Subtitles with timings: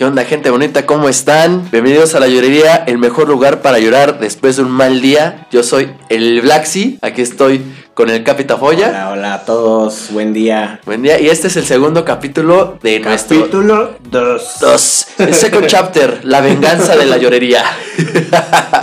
[0.00, 0.86] ¿Qué onda, gente bonita?
[0.86, 1.68] ¿Cómo están?
[1.70, 5.46] Bienvenidos a la llorería, el mejor lugar para llorar después de un mal día.
[5.50, 7.60] Yo soy el Blacksy, aquí estoy
[7.92, 8.88] con el Capitafoya.
[8.88, 10.80] Hola, hola a todos, buen día.
[10.86, 13.40] Buen día, y este es el segundo capítulo de nuestro.
[13.40, 14.42] Capítulo 2.
[14.62, 15.06] Dos.
[15.18, 17.62] El second chapter, la venganza de la llorería.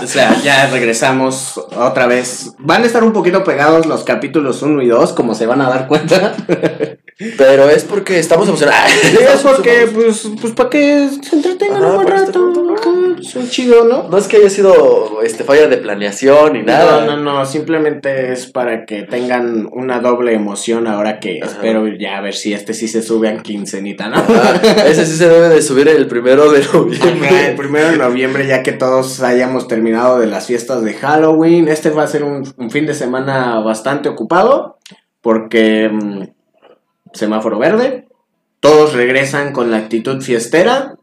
[0.04, 2.52] O sea, ya regresamos otra vez.
[2.60, 5.70] Van a estar un poquito pegados los capítulos 1 y 2, como se van a
[5.70, 6.36] dar cuenta.
[7.38, 8.92] Pero es porque estamos emocionados.
[9.02, 12.54] Sí, es porque, pues, pues para que se entretengan Ajá, un buen rato.
[12.78, 14.08] Ajá, Es un chido, ¿no?
[14.10, 17.06] No es que haya sido este, falla de planeación ni nada.
[17.06, 21.52] No, no, no, simplemente es para que tengan una doble emoción ahora que Ajá.
[21.54, 24.18] espero ya a ver si este sí se sube a quincenita, ¿no?
[24.18, 27.54] Ah, ese sí se debe de subir el primero de Ajá, el noviembre.
[27.58, 31.68] primero de noviembre, ya que todos hayamos terminado de las fiestas de Halloween.
[31.68, 34.78] Este va a ser un, un fin de semana bastante ocupado,
[35.22, 36.37] porque mm,
[37.14, 38.08] semáforo verde.
[38.60, 40.96] Todos regresan con la actitud fiestera,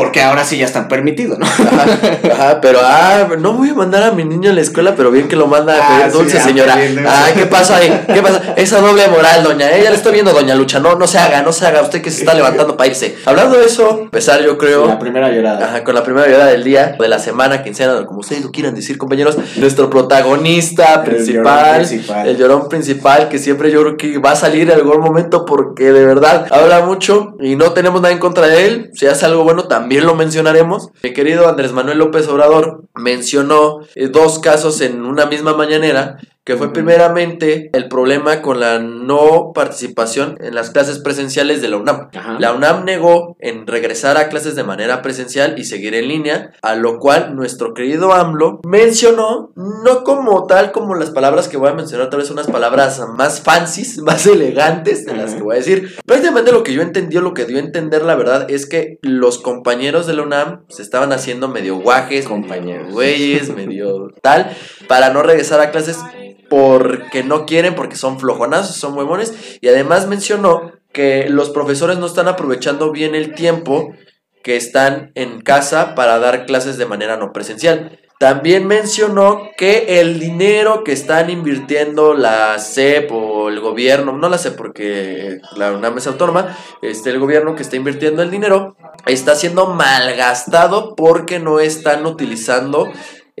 [0.00, 1.44] porque ahora sí ya está permitido, ¿no?
[1.44, 1.84] Ajá,
[2.32, 5.28] ajá, pero ah, no voy a mandar a mi niño a la escuela, pero bien
[5.28, 6.74] que lo manda a Ah, sí, dulce, señora.
[6.76, 7.04] dulce.
[7.06, 8.04] Ay, ¿qué pasa ahí?
[8.12, 8.54] ¿Qué pasa?
[8.56, 9.70] Esa doble moral, doña.
[9.76, 10.78] Eh, ya le estoy viendo, doña Lucha.
[10.80, 11.82] No, no se haga, no se haga.
[11.82, 13.16] Usted que se está levantando para irse.
[13.26, 14.86] Hablando de eso, empezar yo creo.
[14.86, 15.66] La primera llorada.
[15.66, 18.74] Ajá, con la primera vida del día, de la semana, quincena, como ustedes lo quieran
[18.74, 19.36] decir, compañeros.
[19.56, 22.28] Nuestro protagonista El principal, llorón principal.
[22.28, 25.92] el llorón principal, que siempre yo creo que va a salir en algún momento porque
[25.92, 28.90] de verdad habla mucho y no tenemos nada en contra de él.
[28.94, 30.90] Si hace algo bueno, también lo mencionaremos.
[31.02, 36.18] Mi querido Andrés Manuel López Obrador mencionó eh, dos casos en una misma mañanera.
[36.44, 41.76] Que fue primeramente el problema con la no participación en las clases presenciales de la
[41.76, 42.08] UNAM.
[42.14, 42.36] Ajá.
[42.38, 46.74] La UNAM negó en regresar a clases de manera presencial y seguir en línea, a
[46.76, 51.74] lo cual nuestro querido AMLO mencionó, no como tal como las palabras que voy a
[51.74, 55.36] mencionar, tal vez unas palabras más fancies, más elegantes de las Ajá.
[55.36, 55.94] que voy a decir.
[56.06, 59.38] Prácticamente lo que yo entendí, lo que dio a entender la verdad, es que los
[59.38, 62.84] compañeros de la UNAM se estaban haciendo medio guajes, Compañeros.
[62.84, 64.56] medio güeyes, medio tal,
[64.88, 65.98] para no regresar a clases
[66.50, 69.58] porque no quieren, porque son flojonazos, son huevones.
[69.62, 73.94] Y además mencionó que los profesores no están aprovechando bien el tiempo
[74.42, 77.98] que están en casa para dar clases de manera no presencial.
[78.18, 84.36] También mencionó que el dinero que están invirtiendo la CEP o el gobierno, no la
[84.36, 89.34] CEP porque la UNAM es autónoma, este, el gobierno que está invirtiendo el dinero está
[89.36, 92.92] siendo malgastado porque no están utilizando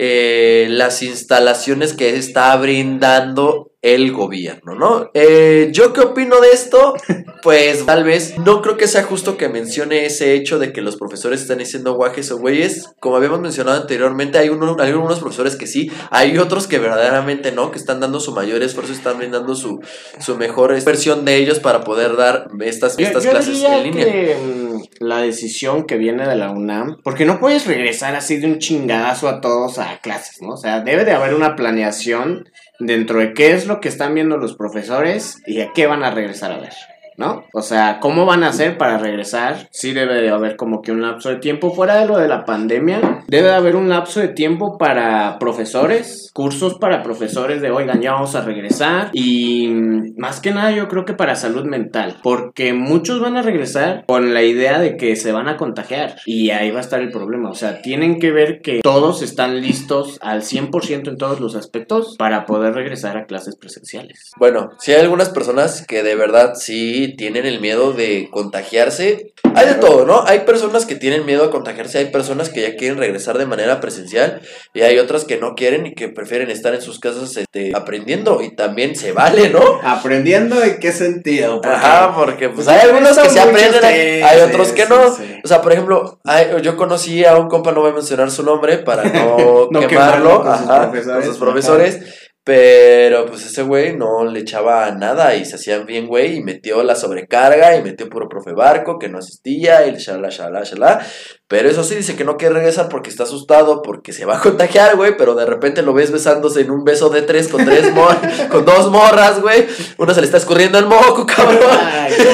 [0.02, 5.10] eh, las instalaciones que está brindando el gobierno, ¿no?
[5.14, 6.94] Eh, ¿Yo qué opino de esto?
[7.42, 10.96] Pues tal vez no creo que sea justo que mencione ese hecho de que los
[10.96, 12.90] profesores están diciendo guajes o güeyes.
[13.00, 17.50] Como habíamos mencionado anteriormente, hay, uno- hay algunos profesores que sí, hay otros que verdaderamente
[17.50, 19.80] no, que están dando su mayor esfuerzo, están brindando su,
[20.18, 24.04] su mejor versión de ellos para poder dar estas, estas yo clases en línea.
[24.04, 28.46] que mm, la decisión que viene de la UNAM, porque no puedes regresar así de
[28.46, 30.50] un chingadazo a todos a clases, ¿no?
[30.50, 34.36] O sea, debe de haber una planeación dentro de qué es lo que están viendo
[34.36, 36.74] los profesores y a qué van a regresar a ver.
[37.16, 37.44] ¿No?
[37.52, 39.68] O sea, ¿cómo van a hacer para regresar?
[39.70, 42.44] Sí debe de haber como que un lapso de tiempo fuera de lo de la
[42.44, 43.24] pandemia.
[43.28, 48.12] Debe de haber un lapso de tiempo para profesores, cursos para profesores de, oigan, ya
[48.12, 49.10] vamos a regresar.
[49.12, 49.68] Y
[50.16, 54.34] más que nada yo creo que para salud mental, porque muchos van a regresar con
[54.34, 56.16] la idea de que se van a contagiar.
[56.26, 57.50] Y ahí va a estar el problema.
[57.50, 62.16] O sea, tienen que ver que todos están listos al 100% en todos los aspectos
[62.18, 64.30] para poder regresar a clases presenciales.
[64.38, 69.32] Bueno, sí hay algunas personas que de verdad sí tienen el miedo de contagiarse.
[69.54, 70.22] Hay de todo, ¿no?
[70.26, 73.80] Hay personas que tienen miedo a contagiarse, hay personas que ya quieren regresar de manera
[73.80, 74.40] presencial
[74.74, 78.42] y hay otras que no quieren y que prefieren estar en sus casas este, aprendiendo
[78.42, 79.80] y también se vale, ¿no?
[79.82, 81.60] ¿Aprendiendo en qué sentido?
[81.64, 84.88] Ajá, porque pues pues, hay algunos que se aprenden, que- hay sí, otros que sí,
[84.90, 85.14] no.
[85.16, 85.22] sí.
[85.42, 88.42] O sea, por ejemplo, hay- yo conocí a un compa, no voy a mencionar su
[88.44, 92.19] nombre para no, No quemarlo, quemarlo con sus ajá, profesores, con sus ajá.
[92.44, 96.82] Pero pues ese güey no le echaba nada y se hacían bien, güey, y metió
[96.82, 101.06] la sobrecarga y metió puro profe barco que no asistía y shalala, shalala, shalala.
[101.50, 104.40] Pero eso sí dice que no quiere regresar porque está asustado, porque se va a
[104.40, 107.92] contagiar, güey, pero de repente lo ves besándose en un beso de tres con tres
[107.92, 108.16] mor
[108.52, 109.66] con dos morras, güey.
[109.98, 111.58] Uno se le está escurriendo el moco, cabrón.
[111.82, 112.14] Ay.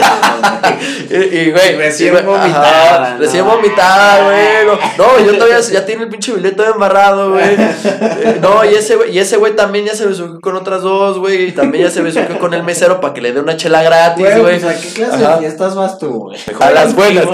[1.09, 3.19] Y, y, güey, Recién y, vomitada, ajá, ¿no?
[3.19, 4.79] Recién vomitada, güey.
[4.99, 7.55] No, yo todavía ya tiene el pinche bilete embarrado, güey.
[7.55, 11.19] Eh, No, y ese güey, y ese güey también ya se besuqueó con otras dos,
[11.19, 11.49] güey.
[11.49, 14.25] Y también ya se besuquó con el mesero para que le dé una chela gratis,
[14.27, 14.61] Güey, güey.
[14.61, 16.39] pues, ¿a qué clase de fiestas vas tú, güey?
[16.61, 17.25] A las buenas,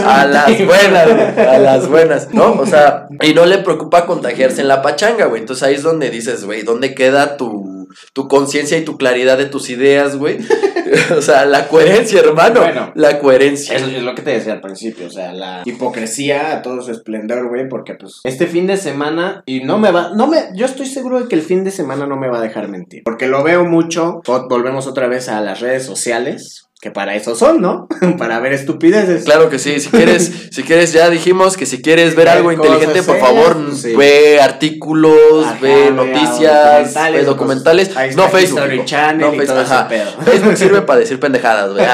[0.00, 2.52] a las buenas, güey, a las buenas, ¿no?
[2.52, 5.40] O sea, y no le preocupa contagiarse en la pachanga, güey.
[5.40, 7.72] Entonces ahí es donde dices, güey, ¿dónde queda tu
[8.12, 10.38] tu conciencia y tu claridad de tus ideas, güey.
[11.16, 12.60] o sea, la coherencia, hermano.
[12.60, 12.92] Bueno.
[12.94, 13.76] la coherencia.
[13.76, 16.90] Es, es lo que te decía al principio, o sea, la hipocresía a todo su
[16.90, 20.66] esplendor, güey, porque pues este fin de semana y no me va, no me, yo
[20.66, 23.26] estoy seguro de que el fin de semana no me va a dejar mentir, porque
[23.26, 27.86] lo veo mucho, volvemos otra vez a las redes sociales, que para eso son, ¿no?
[28.18, 29.22] para ver estupideces.
[29.22, 33.04] Claro que sí, si quieres, si quieres, ya dijimos que si quieres ver algo inteligente,
[33.04, 33.94] por favor, pues, sí.
[33.94, 38.62] ve artículos, Ajá, ve noticias, documentales, ve documentales, ahí no Facebook.
[38.62, 39.88] History Channel no y Facebook, todo ese ajá.
[39.88, 40.10] pedo.
[40.24, 41.84] Facebook sirve para decir pendejadas, güey.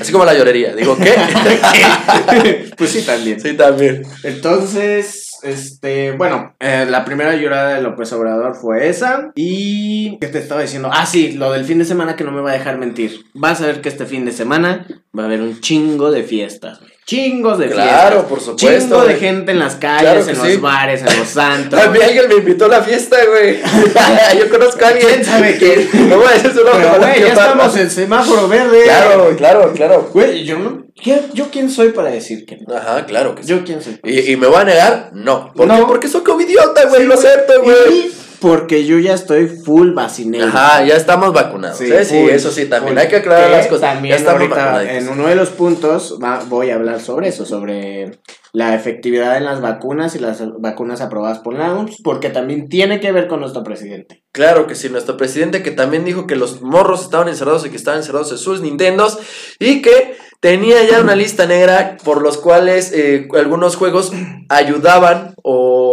[0.00, 2.70] así como la llorería, digo, ¿qué?
[2.78, 3.40] pues sí, también.
[3.40, 4.02] sí, también.
[4.22, 9.32] Entonces, este, bueno, eh, la primera llorada de López Obrador fue esa.
[9.34, 10.90] Y, ¿qué te estaba diciendo?
[10.92, 13.26] Ah, sí, lo del fin de semana que no me va a dejar mentir.
[13.34, 16.78] Vas a ver que este fin de semana va a haber un chingo de fiestas.
[16.80, 16.90] güey.
[17.06, 18.24] Chingos de Claro, fiestas.
[18.28, 19.18] por supuesto, Chingo de güey.
[19.18, 20.52] gente en las calles, Claro en sí.
[20.52, 21.36] los bares, en los.
[21.36, 21.56] A
[21.90, 23.58] mí alguien me invitó a la fiesta, güey.
[24.38, 25.08] Yo conozco a alguien.
[25.08, 25.88] ¿Quién sabe quién?
[26.08, 26.86] No voy a decir su nombre.
[26.98, 28.82] Güey, ya estamos en semáforo verde.
[28.84, 30.10] Claro, claro, claro.
[30.12, 30.84] Güey, yo no.
[31.02, 32.76] ¿qué- ¿Yo quién soy para decir que no?
[32.76, 33.48] Ajá, claro que sí.
[33.48, 33.98] ¿Yo quién soy?
[34.04, 35.10] ¿Y, y me voy a negar?
[35.12, 35.52] No.
[35.52, 35.72] ¿Por qué?
[35.74, 35.86] No.
[35.88, 37.00] Porque soy como idiota, güey.
[37.02, 37.76] Sí, lo acepto, güey.
[37.98, 40.46] Y porque yo ya estoy full vacinado.
[40.48, 41.78] Ajá, ya estamos vacunados.
[41.78, 42.94] Sí, sí, full, eso sí, también.
[42.94, 42.98] full.
[43.02, 43.92] Hay que aclarar las cosas.
[43.92, 47.44] También ya estamos ahorita en uno de los puntos va- voy a hablar sobre eso,
[47.46, 48.18] sobre
[48.52, 52.98] la efectividad en las vacunas y las vacunas aprobadas por la OMS, porque también tiene
[52.98, 54.24] que ver con nuestro presidente.
[54.32, 57.76] Claro que sí, nuestro presidente que también dijo que los morros estaban encerrados y que
[57.76, 59.18] estaban encerrados en sus Nintendos
[59.60, 64.10] y que tenía ya una lista negra por los cuales eh, algunos juegos
[64.48, 65.89] ayudaban o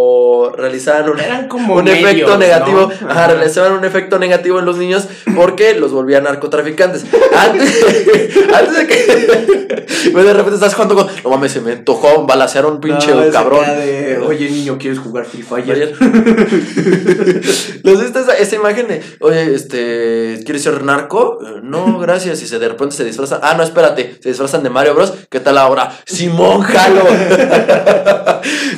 [0.52, 3.28] realizaban un, Eran como un medios, efecto negativo, ajá, Ajá.
[3.28, 7.06] realizaban un efecto negativo en los niños porque los volvían narcotraficantes.
[7.36, 7.80] Antes,
[8.54, 9.58] antes de que
[10.12, 13.14] güey, de repente estás jugando con, no mames, se me antojó balasear a un pinche
[13.14, 13.66] No, cabrón.
[13.66, 15.96] de, Oye, niño, ¿quieres jugar Free Fire?
[17.84, 21.40] ¿Los viste esa, esa imagen de, oye, este, ¿quieres ser narco?
[21.64, 22.42] No, gracias.
[22.42, 23.40] Y se de repente se disfrazan.
[23.42, 25.14] Ah, no, espérate, se disfrazan de Mario Bros.
[25.30, 25.92] ¿Qué tal ahora?
[26.06, 27.04] Simón, jalo.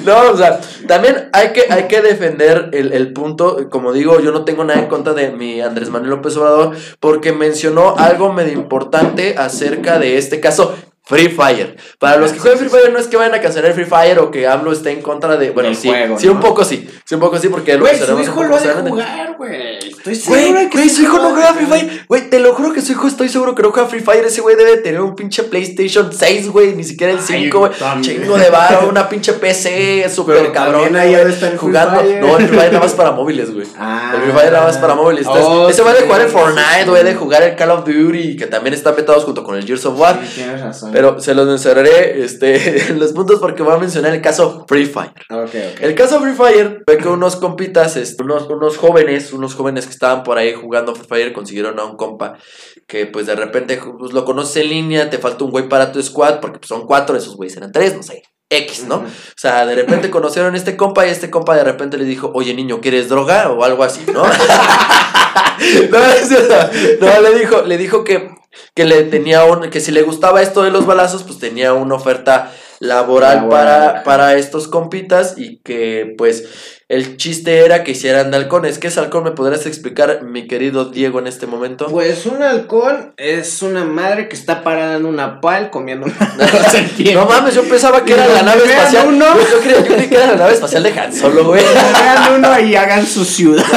[0.05, 3.69] no, o sea, también hay que, hay que defender el, el punto.
[3.69, 7.33] Como digo, yo no tengo nada en contra de mi Andrés Manuel López Obrador porque
[7.33, 10.75] mencionó algo medio importante acerca de este caso.
[11.09, 11.75] Free Fire.
[11.97, 14.29] Para los que juegan Free Fire no es que vayan a cancelar Free Fire o
[14.29, 15.49] que AMLO esté en contra de...
[15.49, 16.33] Bueno, sí, juego, sí, ¿no?
[16.33, 16.87] un poco sí.
[17.03, 18.91] Sí, un poco sí, porque lo Güey, su hijo lo ha más de adelante.
[18.91, 19.77] jugar, güey.
[19.89, 21.53] Estoy seguro Güey, que güey, su hijo no juega.
[21.55, 22.05] Free Fire.
[22.07, 24.23] Güey, te lo juro que su hijo estoy seguro que no juega Free Fire.
[24.23, 26.75] Ese güey debe tener un pinche PlayStation 6, güey.
[26.75, 27.71] Ni siquiera el Ay, 5, güey.
[28.01, 30.95] Chingo de varo, una pinche PC súper cabrón.
[30.95, 32.03] ahí güey, jugando.
[32.21, 33.65] No, el Free Fire nada más para móviles, güey.
[33.79, 34.13] Ah.
[34.15, 35.25] el Free Fire nada más para móviles.
[35.25, 38.35] Entonces, Oh, ese va de jugar el Fortnite, güey, de jugar el Call of Duty,
[38.37, 40.19] que también están metados junto con el Gears of War.
[40.23, 40.91] Sí, tienes razón.
[40.99, 44.85] Pero se los mencionaré este, en los puntos porque voy a mencionar el caso Free
[44.85, 45.13] Fire.
[45.29, 45.79] Ok, ok.
[45.79, 49.93] El caso Free Fire fue que unos compitas, este, unos, unos jóvenes, unos jóvenes que
[49.93, 52.37] estaban por ahí jugando Free Fire consiguieron a un compa
[52.85, 56.03] que pues de repente pues, lo conoces en línea, te falta un güey para tu
[56.03, 58.21] squad porque pues, son cuatro, esos güeyes eran tres, no sé.
[58.49, 58.95] X, ¿no?
[58.95, 62.29] O sea, de repente conocieron a este compa y este compa de repente le dijo,
[62.33, 63.49] oye niño, ¿quieres droga?
[63.51, 64.23] O algo así, ¿no?
[65.91, 66.55] no, cierto.
[66.99, 68.31] No, le dijo, le dijo que,
[68.73, 71.95] que le tenía un, que si le gustaba esto de los balazos, pues tenía una
[71.95, 73.49] oferta laboral Laboral.
[73.49, 78.79] para, para estos compitas y que pues el chiste era que hicieran de halcones.
[78.79, 79.23] ¿Qué es halcón?
[79.23, 81.85] ¿Me podrías explicar, mi querido Diego, en este momento?
[81.85, 86.07] Pues un halcón es una madre que está parada en una pal comiendo
[86.71, 87.13] serpiente.
[87.13, 89.07] No mames, yo pensaba que Y era la nave espacial.
[89.07, 89.25] uno.
[89.35, 91.63] Yo, yo creí, yo creí que era la nave espacial de Han Solo, güey.
[91.93, 93.63] Hagan uno y hagan su ciudad.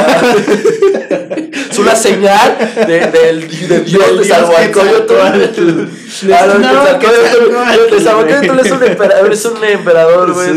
[1.73, 5.07] Es una señal de, del de Dios Del de Dios Salvoalcoyotl.
[5.07, 6.31] Quetzalcóatl.
[6.31, 9.33] Ah, no, No, el Salvoalcoyotl güey.
[9.33, 10.49] es un emperador, güey.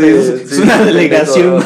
[0.45, 1.63] Es una delegación.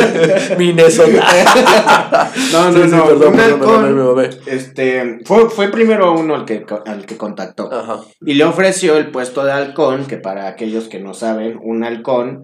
[0.00, 0.54] No, no, sí.
[0.58, 1.26] Minnesota.
[2.52, 3.04] No, no, Sí, sí, no.
[3.06, 4.30] perdón, un perdón, halcón, perdón, me mamé.
[4.46, 7.72] este, fue, fue primero uno al que, al que contactó.
[7.72, 8.00] Ajá.
[8.24, 12.42] Y le ofreció el puesto de halcón, que para aquellos que no saben, un halcón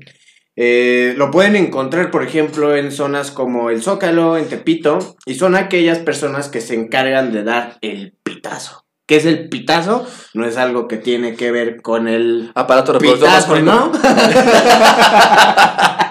[0.56, 5.54] eh, lo pueden encontrar, por ejemplo, en zonas como el Zócalo, en Tepito, y son
[5.54, 8.84] aquellas personas que se encargan de dar el pitazo.
[9.06, 10.04] ¿Qué es el pitazo?
[10.34, 13.62] No es algo que tiene que ver con el Aparato reproductor.
[13.62, 13.92] ¿no?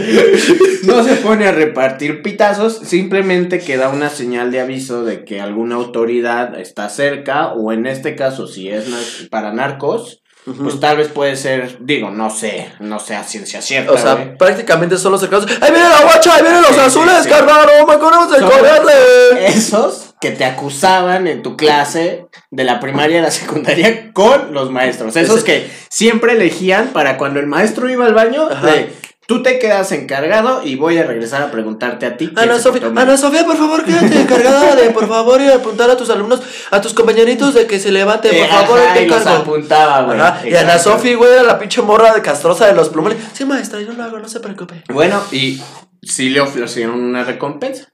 [0.84, 5.40] no se pone a repartir pitazos, simplemente que da una señal de aviso de que
[5.40, 8.84] alguna autoridad está cerca, o en este caso, si es
[9.30, 10.22] para narcos,
[10.62, 13.90] pues tal vez puede ser, digo, no sé, no sé a ciencia cierta.
[13.90, 15.46] O sea, prácticamente son los cercanos.
[15.60, 16.36] ¡Ahí viene la guacha!
[16.36, 17.28] ¡Ahí vienen los Sí, azules, sí.
[17.28, 17.66] carnal!
[17.80, 19.46] ¡No me de Son- correrle!
[19.48, 24.70] Esos que te acusaban en tu clase de la primaria y la secundaria con los
[24.70, 25.16] maestros.
[25.16, 28.92] Esos que siempre elegían para cuando el maestro iba al baño, de,
[29.26, 32.30] Tú te quedas encargado y voy a regresar a preguntarte a ti.
[32.36, 32.86] Ana Sofía.
[32.94, 36.40] Ana Sofía, por favor, quédate encargada de, por favor, ir a apuntar a tus alumnos,
[36.70, 40.02] a tus compañeritos de que se levanten, por Eh, favor, ajá, te y los apuntaba,
[40.02, 40.52] güey.
[40.52, 40.78] Y Ana.
[40.78, 43.18] Sofía, güey, era la pinche morra de castrosa de los plumones.
[43.32, 44.84] Sí, maestra, yo lo hago, no se preocupe.
[44.92, 45.60] Bueno, y
[46.02, 47.92] sí le ofrecieron una recompensa.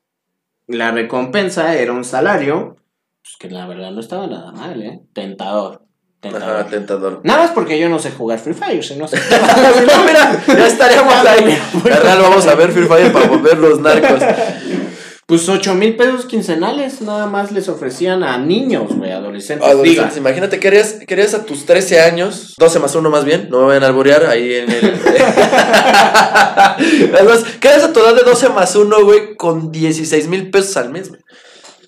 [0.67, 2.77] La recompensa era un salario,
[3.23, 5.01] pues que la verdad no estaba nada mal, ¿eh?
[5.15, 5.83] Tentador.
[6.23, 6.61] Tentador.
[6.61, 7.21] Ajá, tentador.
[7.25, 9.19] Nada más porque yo no sé jugar Free Fire, si no sé.
[9.87, 11.59] No, mira, ya estaríamos ahí.
[11.85, 14.23] Carnal, vamos a ver Free Fire para volver los narcos.
[15.27, 19.67] Pues 8 mil pesos quincenales nada más les ofrecían a niños, güey, adolescentes.
[19.67, 23.49] Adolescentes, Diga, imagínate que querías, querías a tus 13 años, 12 más 1 más bien,
[23.51, 24.95] no me vayan a alborear ahí en el.
[27.15, 30.91] Además, querías a tu edad de 12 más 1, güey, con 16 mil pesos al
[30.91, 31.21] mes, güey.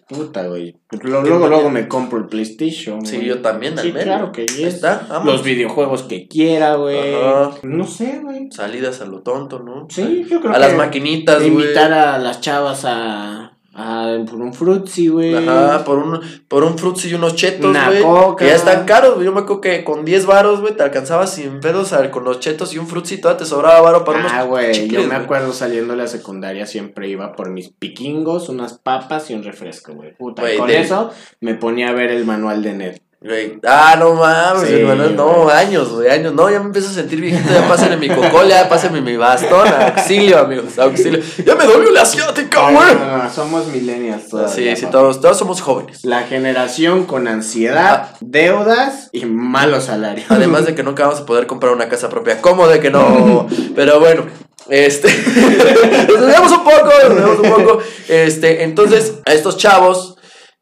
[0.08, 0.76] Puta, güey.
[1.02, 3.04] Luego, luego me compro el PlayStation.
[3.04, 3.28] Sí, güey.
[3.28, 4.04] yo también, al Sí, menos.
[4.04, 4.74] claro que yes.
[4.74, 5.22] está.
[5.24, 7.14] Los videojuegos que quiera, güey.
[7.14, 7.52] Ajá.
[7.62, 8.50] No sé, güey.
[8.50, 9.86] Salidas a lo tonto, ¿no?
[9.90, 11.48] Sí, yo creo A que las maquinitas, güey.
[11.48, 15.34] Invitar a las chavas a, a por un frutzi, güey.
[15.34, 18.02] Ajá, por un, por un frutzi y unos chetos, güey.
[18.36, 19.26] Que ya están caros, güey.
[19.26, 22.24] Yo me acuerdo que con 10 varos, güey, te alcanzabas sin pedos a ver, con
[22.24, 25.14] los chetos y un frutzi, todavía te sobraba varo para unos Ah, güey, yo me
[25.16, 29.92] acuerdo saliendo de la secundaria siempre iba por mis piquingos, unas papas y un refresco,
[29.94, 30.14] güey.
[30.16, 32.96] Puta, y Güey, con de- eso me ponía a ver el manual de Ned.
[33.24, 36.34] Güey, Ah, no mames, Sí, hermano, no, años, güey, años.
[36.34, 39.66] No, ya me empiezo a sentir viejito, ya pásenme mi cocol, ya pásenme mi bastón,
[39.66, 41.20] auxilio, amigos, auxilio.
[41.42, 42.94] Ya me dolió la asiática, No, güey.
[42.94, 44.76] no, no, somos millennials todavía.
[44.76, 46.04] Sí, sí, todos, todos somos jóvenes.
[46.04, 50.26] La generación con ansiedad, deudas y malos salarios.
[50.28, 52.42] Además de que nunca vamos a poder comprar una casa propia.
[52.42, 53.46] ¿Cómo de que no?
[53.74, 54.24] Pero bueno,
[54.68, 55.08] este.
[56.08, 57.78] nos un poco, nos un poco.
[58.06, 60.13] Este, entonces, a estos chavos.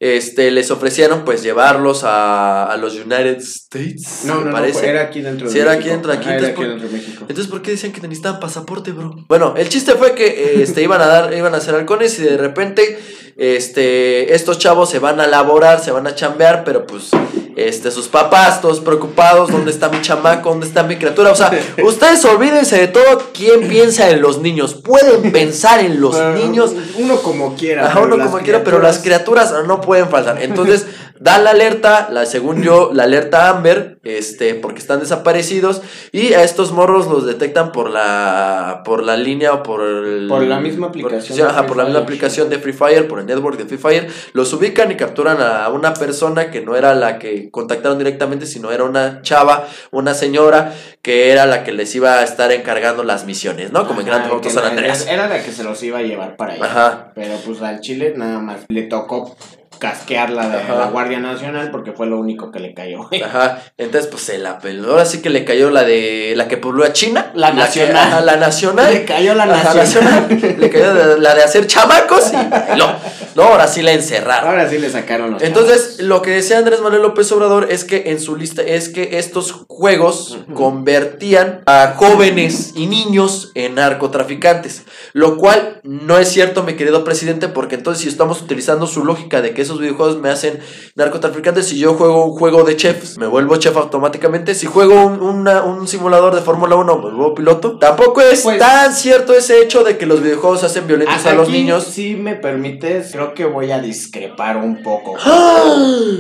[0.05, 4.23] Este, les ofrecieron pues llevarlos a, a los United States.
[4.25, 4.89] No, me no, no, parece.
[4.89, 5.81] era aquí dentro de Sí, era México.
[5.85, 7.21] aquí dentro de aquí, Ajá, era entonces, aquí dentro de México.
[7.29, 9.15] Entonces, ¿por qué decían que necesitaban pasaporte, bro?
[9.29, 12.37] Bueno, el chiste fue que este, iban a dar, iban a hacer halcones y de
[12.37, 12.99] repente
[13.37, 17.11] este, estos chavos se van a laborar, se van a chambear, pero pues
[17.57, 20.51] este, sus papás todos preocupados, ¿dónde está mi chamaco?
[20.51, 21.31] ¿Dónde está mi criatura?
[21.33, 21.51] O sea,
[21.85, 24.75] ustedes olvídense de todo, ¿quién piensa en los niños?
[24.75, 26.73] Pueden pensar en los Bueno, niños.
[26.99, 27.87] Uno como quiera.
[27.87, 30.43] Ajá, uno como quiera, pero las criaturas no pueden faltar.
[30.43, 30.87] Entonces,
[31.21, 35.83] dan la alerta, la según yo, la alerta Amber, este, porque están desaparecidos.
[36.11, 40.43] Y a estos morros los detectan por la por la línea o por el- Por
[40.43, 43.65] la misma aplicación por- ajá, la misma aplicación de Free Fire, por el network de
[43.67, 44.09] Free Fire.
[44.33, 48.71] Los ubican y capturan a una persona que no era la que contactaron directamente, sino
[48.73, 50.73] era una chava, una señora,
[51.03, 53.87] que era la que les iba a estar encargando las misiones, ¿no?
[53.87, 55.07] Como en Theft Auto San Andreas.
[55.09, 56.65] Era la que se los iba a llevar para allá.
[56.65, 57.13] Ajá.
[57.15, 59.37] Pero pues al Chile nada más le tocó
[59.79, 60.77] casquearla de Ajá.
[60.77, 63.09] la Guardia Nacional porque fue lo único que le cayó.
[63.25, 64.93] Ajá, entonces pues se la peló.
[64.93, 67.33] Ahora sí que le cayó la de la que pobló a China.
[67.35, 68.25] La nacional.
[68.25, 68.93] la nacional.
[68.95, 70.29] Le cayó la Ajá, nacional.
[70.59, 72.95] Le cayó la de hacer chamacos y no,
[73.35, 74.51] no, ahora sí la encerraron.
[74.51, 78.11] Ahora sí le sacaron los Entonces, lo que decía Andrés Manuel López Obrador es que
[78.11, 85.37] en su lista es que estos juegos convertían a jóvenes y niños en narcotraficantes, lo
[85.37, 89.53] cual no es cierto, mi querido presidente, porque entonces si estamos utilizando su lógica de
[89.55, 90.59] que esos videojuegos me hacen
[90.97, 95.21] narcotraficantes, si yo juego un juego de chefs, me vuelvo chef automáticamente, si juego un,
[95.23, 99.61] una- un simulador de Fórmula 1, me vuelvo piloto, tampoco es Pues- tan cierto ese
[99.63, 101.85] hecho de que los videojuegos hacen violentos a los Aquí, niños.
[101.85, 105.77] Si me permites, creo que voy a discrepar un poco ¡Ah!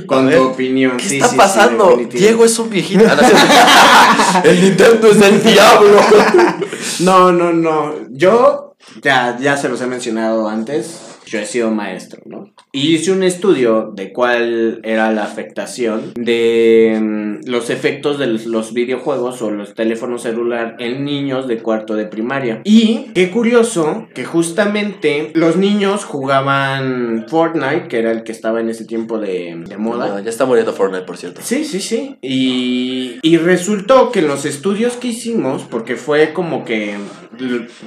[0.06, 0.97] con ver, tu opinión.
[0.97, 1.97] ¿Qué Sí, está sí, pasando?
[2.11, 3.04] Diego es un viejito.
[4.35, 6.00] Ah, el Nintendo es el diablo.
[7.00, 7.94] No, no, no.
[8.11, 11.00] Yo ya, ya se los he mencionado antes.
[11.26, 12.52] Yo he sido maestro, ¿no?
[12.75, 18.73] Y hice un estudio de cuál era la afectación de mm, los efectos de los,
[18.73, 22.62] videojuegos o los teléfonos celular en niños de cuarto de primaria.
[22.64, 28.71] Y qué curioso que justamente los niños jugaban Fortnite, que era el que estaba en
[28.71, 30.09] ese tiempo de, de moda.
[30.09, 31.43] No, ya está muriendo Fortnite, por cierto.
[31.45, 32.17] Sí, sí, sí.
[32.23, 36.97] Y, y resultó que en los estudios que hicimos, porque fue como que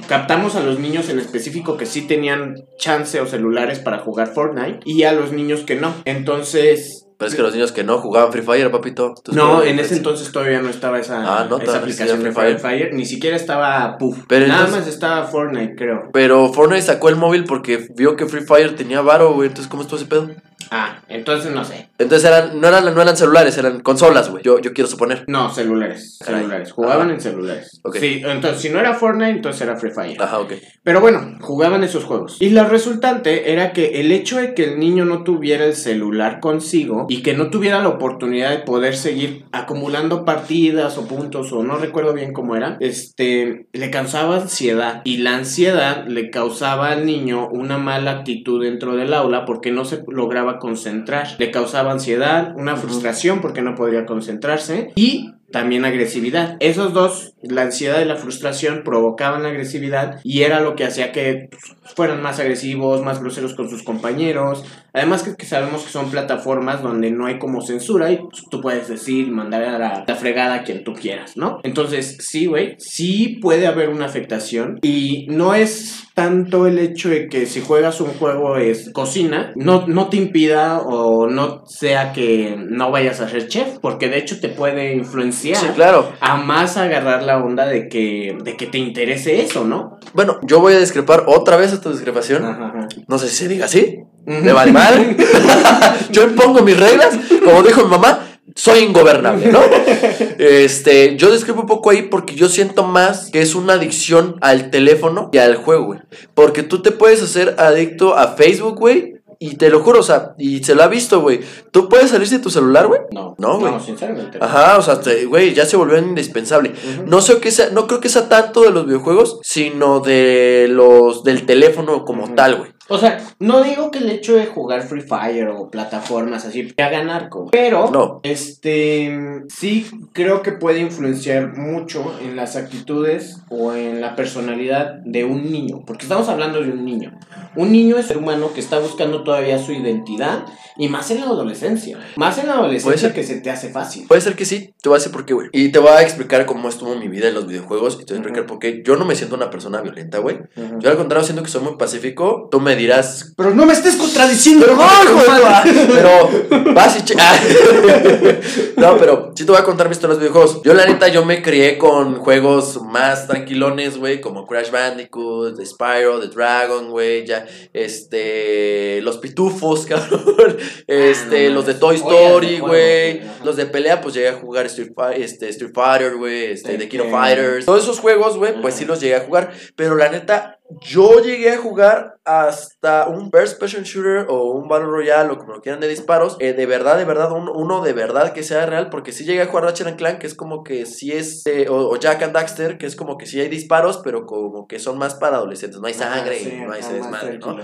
[0.08, 4.80] captamos a los niños en específico que sí tenían chance o celulares para jugar Fortnite
[4.84, 5.92] y a los niños que no.
[6.04, 7.02] Entonces...
[7.18, 9.14] Pero es que los niños que no jugaban Free Fire, papito.
[9.32, 12.92] No, en ese entonces todavía no estaba esa, Ah, no, esa aplicación Free Free Fire.
[12.92, 14.18] Ni siquiera estaba Puff.
[14.28, 16.10] Pero Nada entonces- más estaba Fortnite, creo.
[16.12, 19.48] Pero Fortnite sacó el móvil porque vio que Free Fire tenía varo, güey.
[19.48, 20.28] Entonces, ¿cómo estuvo ese pedo?
[20.70, 21.88] Ah, entonces no sé.
[21.98, 24.42] Entonces eran, no, eran, no eran celulares, eran consolas, güey.
[24.42, 25.24] Yo, yo quiero suponer.
[25.28, 26.18] No, celulares.
[26.24, 26.40] Caray.
[26.40, 26.72] Celulares.
[26.72, 27.14] Jugaban Ajá.
[27.14, 27.80] en celulares.
[27.82, 27.96] Ok.
[27.96, 30.20] Sí, entonces si no era Fortnite, entonces era Free Fire.
[30.20, 30.52] Ajá, ok.
[30.82, 32.36] Pero bueno, jugaban esos juegos.
[32.40, 36.40] Y la resultante era que el hecho de que el niño no tuviera el celular
[36.40, 41.62] consigo y que no tuviera la oportunidad de poder seguir acumulando partidas o puntos o
[41.62, 45.02] no recuerdo bien cómo era, este, le causaba ansiedad.
[45.04, 49.84] Y la ansiedad le causaba al niño una mala actitud dentro del aula porque no
[49.84, 51.28] se lograba concentrar.
[51.38, 56.56] Le causaba ansiedad, una frustración porque no podría concentrarse y también agresividad.
[56.60, 61.12] Esos dos, la ansiedad y la frustración, provocaban la agresividad y era lo que hacía
[61.12, 64.64] que pues, fueran más agresivos, más groseros con sus compañeros.
[64.92, 68.60] Además que, que sabemos que son plataformas donde no hay como censura y pues, tú
[68.60, 71.60] puedes decir, mandar a la, la fregada a quien tú quieras, ¿no?
[71.62, 77.28] Entonces, sí, güey, sí puede haber una afectación y no es tanto el hecho de
[77.28, 82.56] que si juegas un juego es cocina, no, no te impida o no sea que
[82.58, 86.10] no vayas a ser chef, porque de hecho te puede influenciar Sí, claro.
[86.20, 89.98] a más agarrar la onda de que, de que te interese eso, ¿no?
[90.14, 92.46] Bueno, yo voy a discrepar otra vez esta discrepación.
[92.46, 92.88] Ajá.
[93.06, 93.98] No sé si se diga así.
[94.24, 95.18] Me vale madre.
[96.12, 97.14] yo impongo mis reglas.
[97.44, 99.60] Como dijo mi mamá, soy ingobernable, ¿no?
[100.38, 104.70] Este, yo discrepo un poco ahí porque yo siento más que es una adicción al
[104.70, 106.00] teléfono y al juego, güey.
[106.34, 109.16] Porque tú te puedes hacer adicto a Facebook, güey.
[109.38, 111.40] Y te lo juro, o sea, y se lo ha visto, güey.
[111.70, 113.02] Tú puedes salir de tu celular, güey.
[113.12, 113.70] No, No, güey.
[113.70, 114.38] No, sinceramente.
[114.40, 116.72] Ajá, o sea, güey, ya se volvió indispensable.
[117.04, 121.22] No sé qué sea, no creo que sea tanto de los videojuegos, sino de los
[121.22, 122.75] del teléfono como tal, güey.
[122.88, 127.02] O sea, no digo que el hecho de jugar Free Fire o plataformas así haga
[127.02, 128.20] narco, pero No.
[128.22, 135.24] este sí creo que puede influenciar mucho en las actitudes o en la personalidad de
[135.24, 137.18] un niño, porque estamos hablando de un niño.
[137.56, 140.44] Un niño es ser humano que está buscando todavía su identidad
[140.76, 141.98] y más en la adolescencia.
[142.16, 144.06] Más en la adolescencia que se te hace fácil.
[144.06, 145.48] Puede ser que sí, te voy a decir por qué, güey.
[145.52, 148.18] Y te voy a explicar cómo estuvo mi vida en los videojuegos y te voy
[148.18, 148.48] a explicar Ujú.
[148.48, 148.82] por qué.
[148.84, 150.38] Yo no me siento una persona violenta, güey.
[150.80, 152.48] Yo al contrario siento que soy muy pacífico.
[152.50, 153.32] Tú me dirás...
[153.36, 154.64] Pero no me estés contradiciendo.
[154.66, 154.86] Pero no,
[155.94, 157.38] Pero vas y che- Ah.
[158.76, 160.62] No, pero sí te voy a contar mi historia de los videojuegos.
[160.62, 165.64] Yo, la neta, yo me crié con juegos más tranquilones, güey, como Crash Bandicoot, The
[165.64, 170.56] Spyro, The Dragon, güey, ya, este, los pitufos, cabrón,
[170.86, 171.74] este, no los de.
[171.74, 176.52] Toy Story, güey, los de pelea, pues llegué a jugar Street, este, Street Fighter, güey,
[176.52, 177.10] este, The King of.
[177.10, 181.20] Fighters, todos esos juegos, güey, pues sí los llegué a jugar, pero la neta, yo
[181.20, 185.60] llegué a jugar hasta un First Person Shooter o un Battle Royale o como lo
[185.60, 186.36] quieran de disparos.
[186.40, 188.90] eh, de verdad, de verdad, un- uno de verdad que sea real.
[188.90, 191.46] Porque sí llegué a jugar Ratchet and Clank, que es como que sí es.
[191.46, 194.66] eh, o, o Jack and Daxter, que es como que sí hay disparos, pero como
[194.66, 195.80] que son más para adolescentes.
[195.80, 197.56] No hay sangre Ah, sí, y no hay más desmadre, ¿no?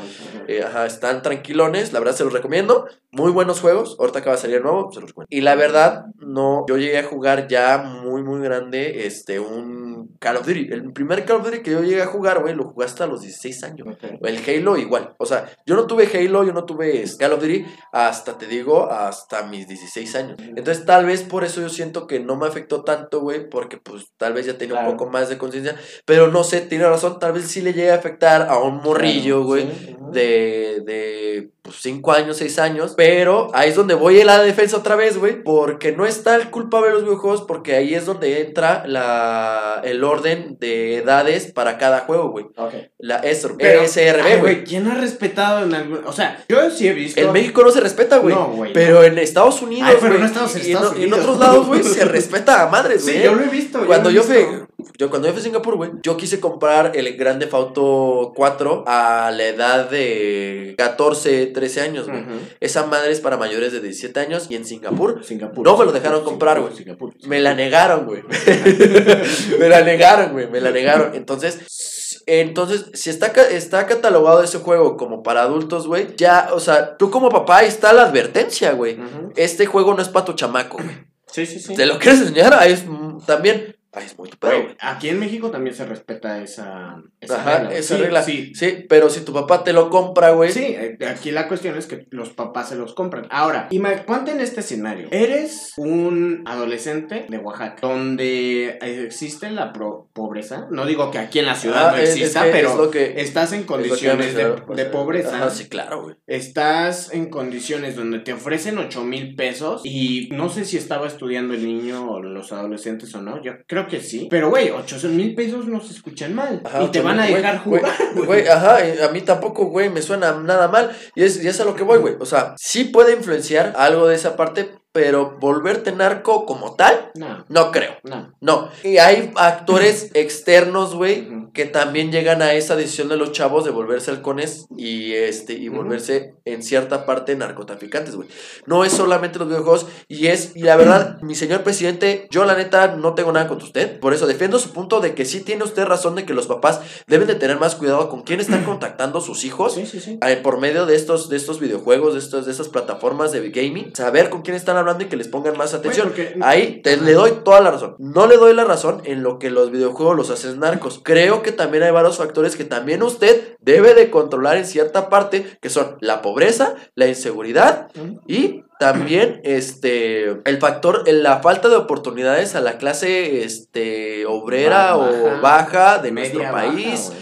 [0.49, 2.87] Eh, ajá, están tranquilones, la verdad se los recomiendo.
[3.15, 3.97] Muy buenos juegos.
[4.01, 5.29] Ahorita acaba de salir el nuevo, se los recomiendo.
[5.29, 10.37] Y la verdad, no, yo llegué a jugar ya muy, muy grande, este, un Call
[10.39, 10.69] of Duty.
[10.73, 13.21] El primer Call of Duty que yo llegué a jugar, güey, lo jugué hasta los
[13.21, 13.87] 16 años.
[14.23, 15.15] El Halo igual.
[15.19, 18.47] O sea, yo no tuve Halo, yo no tuve este, Call of Duty hasta, te
[18.47, 20.39] digo, hasta mis 16 años.
[20.41, 24.07] Entonces, tal vez por eso yo siento que no me afectó tanto, güey, porque pues
[24.17, 24.91] tal vez ya tenía Claro.
[24.93, 25.77] un poco más de conciencia.
[26.07, 29.45] Pero no sé, tiene razón, tal vez sí le llegue a afectar a un morrillo,
[29.45, 32.95] Claro, güey, sí, de, de 5 años, 6 años.
[32.97, 36.51] Pero ahí es donde voy a la defensa otra vez, güey, porque no está el
[36.51, 41.79] culpable de los videojuegos, porque ahí es donde entra la, el orden de edades para
[41.79, 42.47] cada juego, güey.
[42.57, 42.75] Ok.
[42.99, 43.83] La ESR, Pero,
[44.25, 44.65] ay, güey.
[44.65, 46.03] ¿Quién ha respetado en algún.?
[46.07, 47.21] O sea, yo sí he visto.
[47.21, 48.35] En México no se respeta, güey.
[48.35, 50.97] No, güey, Pero en Estados Unidos, Ay, pero güey, no estamos en y Estados y
[50.97, 51.21] en Unidos.
[51.21, 53.25] otros lados, güey, se respeta a madres, Sí, güey.
[53.25, 53.85] yo lo he visto.
[53.87, 54.59] Cuando lo yo he fui.
[54.99, 59.31] Yo cuando yo fui a Singapur, güey, yo quise comprar el Grande Auto 4 a
[59.31, 62.23] la edad de 14, 13 años, güey.
[62.23, 62.31] Ujú.
[62.61, 65.65] Esa madre es para mayores de 17 años y en Singapur Singapur.
[65.65, 66.75] No me lo Singapur, dejaron comprar, güey.
[66.75, 68.23] Singapur, me la negaron, güey.
[69.59, 71.15] me la negaron, güey, me la negaron.
[71.15, 76.97] Entonces, entonces si está está catalogado ese juego como para adultos, güey, ya, o sea,
[76.97, 78.99] tú como papá ahí está la advertencia, güey.
[79.37, 81.13] Este juego no es para tu chamaco, güey.
[81.33, 81.75] Sí, sí, sí.
[81.75, 82.53] ¿Te lo quieres enseñar?
[82.55, 83.77] Ahí es mm, también.
[83.95, 84.77] Es muy tu pedo, Güey, güey.
[84.81, 87.75] aquí en México también se respeta esa, esa Ajá, regla.
[87.75, 88.23] esa Sí, regla.
[88.23, 90.51] Sí, Sí, pero si tu papá te lo compra, güey.
[90.51, 93.27] Sí, eh, aquí la cuestión es que los papás se los compran.
[93.31, 95.09] Ahora, ima- ponte en este escenario.
[95.11, 100.69] Eres un adolescente de Oaxaca, donde existe la pro- pobreza.
[100.71, 102.91] No digo que aquí en la ciudad Ah, no es- es exista, pero es lo
[102.91, 105.37] que- estás en es condiciones de, pobreza.
[105.37, 106.17] Ajá, sí, claro, güey.
[106.27, 111.55] Estás en condiciones donde te ofrecen 8 mil pesos y no sé si estaba estudiando
[111.55, 113.43] el niño o los adolescentes o no.
[113.43, 114.27] Yo creo creo que sí.
[114.31, 116.61] Pero, güey, 800 mil pesos no se escuchan mal.
[116.65, 118.49] Ajá, y te van a dejar güey, jugar, güey.
[118.49, 120.91] Ajá, a mí tampoco, güey, me suena nada mal.
[121.15, 122.15] Y es, y es a lo que voy, güey.
[122.21, 127.45] O sea, sí puede influenciar algo de esa parte, pero volverte narco como tal, No,
[127.49, 127.93] no creo.
[128.05, 128.33] no.
[128.41, 128.69] No.
[128.85, 131.29] Y hay actores externos, güey.
[131.53, 135.69] Que también llegan a esa decisión de los chavos de volverse halcones y este y
[135.69, 138.29] volverse en cierta parte narcotraficantes, güey.
[138.67, 142.55] No es solamente los videojuegos y es y la verdad, mi señor presidente, yo la
[142.55, 145.65] neta no tengo nada contra usted, por eso defiendo su punto de que sí tiene
[145.65, 149.21] usted razón de que los papás deben de tener más cuidado con quién están contactando
[149.21, 149.75] sus hijos.
[149.75, 150.19] Sí, sí, sí.
[150.27, 153.95] eh, Por medio de estos, de estos videojuegos, de, estos, de estas plataformas de gaming,
[153.95, 156.13] saber con quién están hablando y que les pongan más atención.
[156.41, 157.97] Ahí te, le doy toda la razón.
[157.99, 161.01] No le doy la razón en lo que los videojuegos los hacen narcos.
[161.03, 165.59] Creo que también hay varios factores que también usted debe de controlar en cierta parte,
[165.61, 167.89] que son la pobreza, la inseguridad
[168.27, 175.11] y también este el factor la falta de oportunidades a la clase este obrera Baja,
[175.11, 177.13] o baja de nuestro baja, país.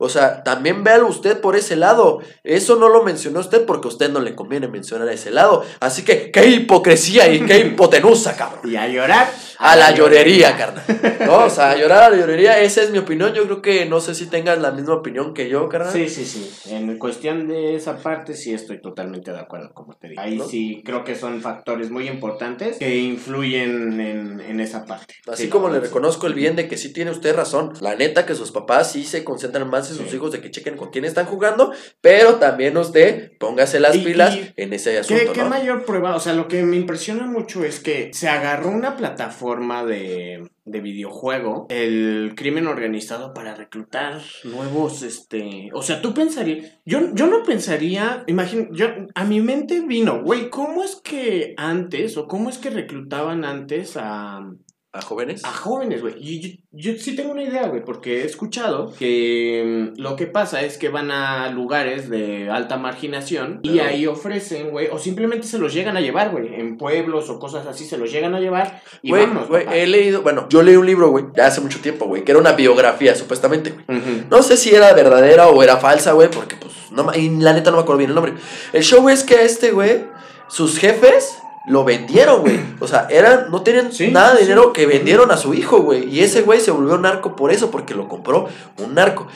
[0.00, 2.20] O sea, también véalo usted por ese lado.
[2.44, 5.64] Eso no lo mencionó usted porque a usted no le conviene mencionar ese lado.
[5.80, 8.70] Así que, qué hipocresía y qué hipotenusa, cabrón.
[8.70, 9.28] Y a llorar.
[9.60, 10.84] A la llorería, carnal.
[11.26, 13.34] No, o sea, a llorar a la llorería, esa es mi opinión.
[13.34, 15.92] Yo creo que no sé si tengas la misma opinión que yo, carnal.
[15.92, 16.72] Sí, sí, sí.
[16.72, 20.20] En cuestión de esa parte sí estoy totalmente de acuerdo, como te digo.
[20.20, 20.44] Ahí ¿No?
[20.46, 25.14] sí creo que son factores muy importantes que influyen en, en esa parte.
[25.26, 27.72] Así Sí, como le reconozco el bien de que sí tiene usted razón.
[27.80, 30.16] La neta que sus papás sí se concentran más en sus Sí.
[30.16, 34.36] hijos de que chequen con quién están jugando, pero también usted póngase las Y- pilas
[34.36, 35.48] y- en ese ¿Qué, asunto, qué ¿no?
[35.48, 36.14] mayor prueba?
[36.14, 39.47] O sea, lo que me impresiona mucho es que se agarró una plataforma
[39.86, 45.70] de, de videojuego, el crimen organizado, para reclutar nuevos, este...
[45.72, 46.78] O sea, tú pensarías...
[46.84, 48.24] Yo, yo no pensaría...
[48.26, 52.70] Imagina, yo, a mi mente vino, güey, ¿cómo es que antes, o cómo es que
[52.70, 54.52] reclutaban antes a...
[54.90, 55.44] ¿A jóvenes?
[55.44, 56.14] A jóvenes, güey.
[56.18, 60.26] Y yo, yo sí tengo una idea, güey, porque he escuchado que mm, lo que
[60.26, 65.46] pasa es que van a lugares de alta marginación y ahí ofrecen, güey, o simplemente
[65.46, 68.40] se los llegan a llevar, güey, en pueblos o cosas así, se los llegan a
[68.40, 71.80] llevar y Güey, güey, he leído, bueno, yo leí un libro, güey, ya hace mucho
[71.80, 74.00] tiempo, güey, que era una biografía, supuestamente, güey.
[74.30, 77.70] No sé si era verdadera o era falsa, güey, porque pues, no, y la neta
[77.70, 78.32] no me acuerdo bien el nombre.
[78.72, 80.06] El show es que a este, güey,
[80.48, 81.36] sus jefes
[81.68, 82.60] lo vendieron, güey.
[82.80, 84.42] O sea, eran, no tenían Sí, nada de sí.
[84.44, 86.08] dinero que vendieron a su hijo, güey.
[86.08, 89.26] Y ese güey se volvió narco por eso, porque lo compró un narco.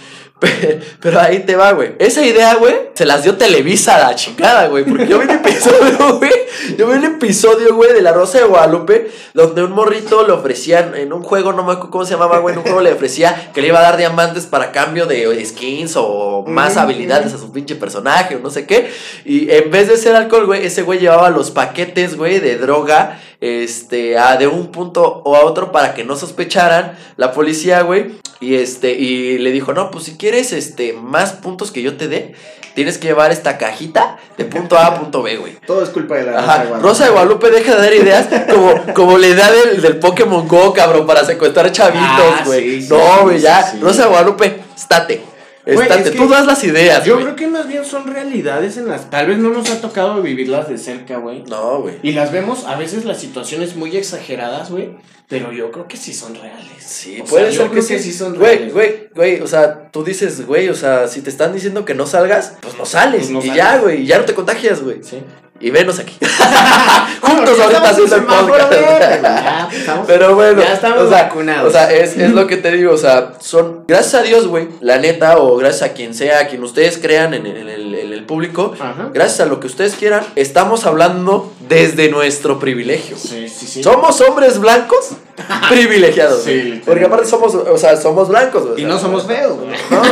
[0.42, 1.92] Pe- Pero ahí te va, güey.
[2.00, 4.82] Esa idea, güey, se las dio Televisa a la chingada, güey.
[4.84, 6.32] Porque yo vi un episodio, güey.
[6.76, 10.96] Yo vi un episodio, güey, de La Rosa de Guadalupe, donde un morrito le ofrecían,
[10.96, 13.50] en un juego, no me acuerdo cómo se llamaba, güey, en un juego le ofrecía
[13.54, 17.52] que le iba a dar diamantes para cambio de skins o más habilidades a su
[17.52, 18.90] pinche personaje o no sé qué.
[19.24, 23.20] Y en vez de ser alcohol, güey, ese güey llevaba los paquetes, güey, de droga,
[23.42, 28.12] este, a de un punto o a otro para que no sospecharan la policía, güey.
[28.40, 32.08] Y este, y le dijo, no, pues si quieres, este, más puntos que yo te
[32.08, 32.34] dé,
[32.74, 35.58] tienes que llevar esta cajita de punto A a punto B, güey.
[35.66, 39.18] Todo es culpa de la Ajá, Rosa de Guadalupe deja de dar ideas como, como
[39.18, 42.80] la idea del, del Pokémon Go, cabrón, para secuestrar chavitos, Ah, güey.
[42.80, 43.62] sí, sí, no, güey, sí, ya.
[43.62, 43.78] sí.
[43.80, 45.22] Rosa de Guadalupe, estate.
[45.64, 46.02] Güey, Estate.
[46.02, 47.24] es que Tú das las ideas, Yo güey.
[47.26, 49.10] creo que más bien son realidades en las...
[49.10, 51.44] Tal vez no nos ha tocado vivirlas de cerca, güey.
[51.44, 51.96] No, güey.
[52.02, 54.96] Y las vemos a veces las situaciones muy exageradas, güey.
[55.28, 56.66] Pero yo creo que sí son reales.
[56.84, 57.98] Sí, O puede sea, yo ser que creo sí.
[58.00, 58.72] sí son Güey, reales.
[58.74, 62.06] güey, güey, o sea, tú dices, güey, o sea, si te están diciendo que no
[62.06, 63.20] salgas, pues no sales.
[63.20, 63.56] Pues no y sales.
[63.56, 65.02] ya, güey, y ya no te contagias, güey.
[65.02, 65.22] Sí.
[65.62, 66.16] Y venos aquí.
[67.20, 68.72] Juntos ahorita haciendo el podcast.
[69.22, 71.68] Ya, estamos, Pero bueno, ya estamos o sea, vacunados.
[71.68, 74.68] O sea, es, es lo que te digo, o sea, son, gracias a Dios, güey,
[74.80, 77.94] la neta, o gracias a quien sea, a quien ustedes crean en, el- en el,
[77.94, 79.10] en el público, Ajá.
[79.14, 83.16] gracias a lo que ustedes quieran, estamos hablando desde nuestro privilegio.
[83.16, 83.82] Sí, sí, sí.
[83.82, 85.10] Somos hombres blancos
[85.68, 86.80] privilegiados, Sí.
[86.84, 88.82] Porque aparte somos, o sea, somos blancos, güey.
[88.82, 89.70] Y no somos feos, güey.
[89.90, 90.02] No,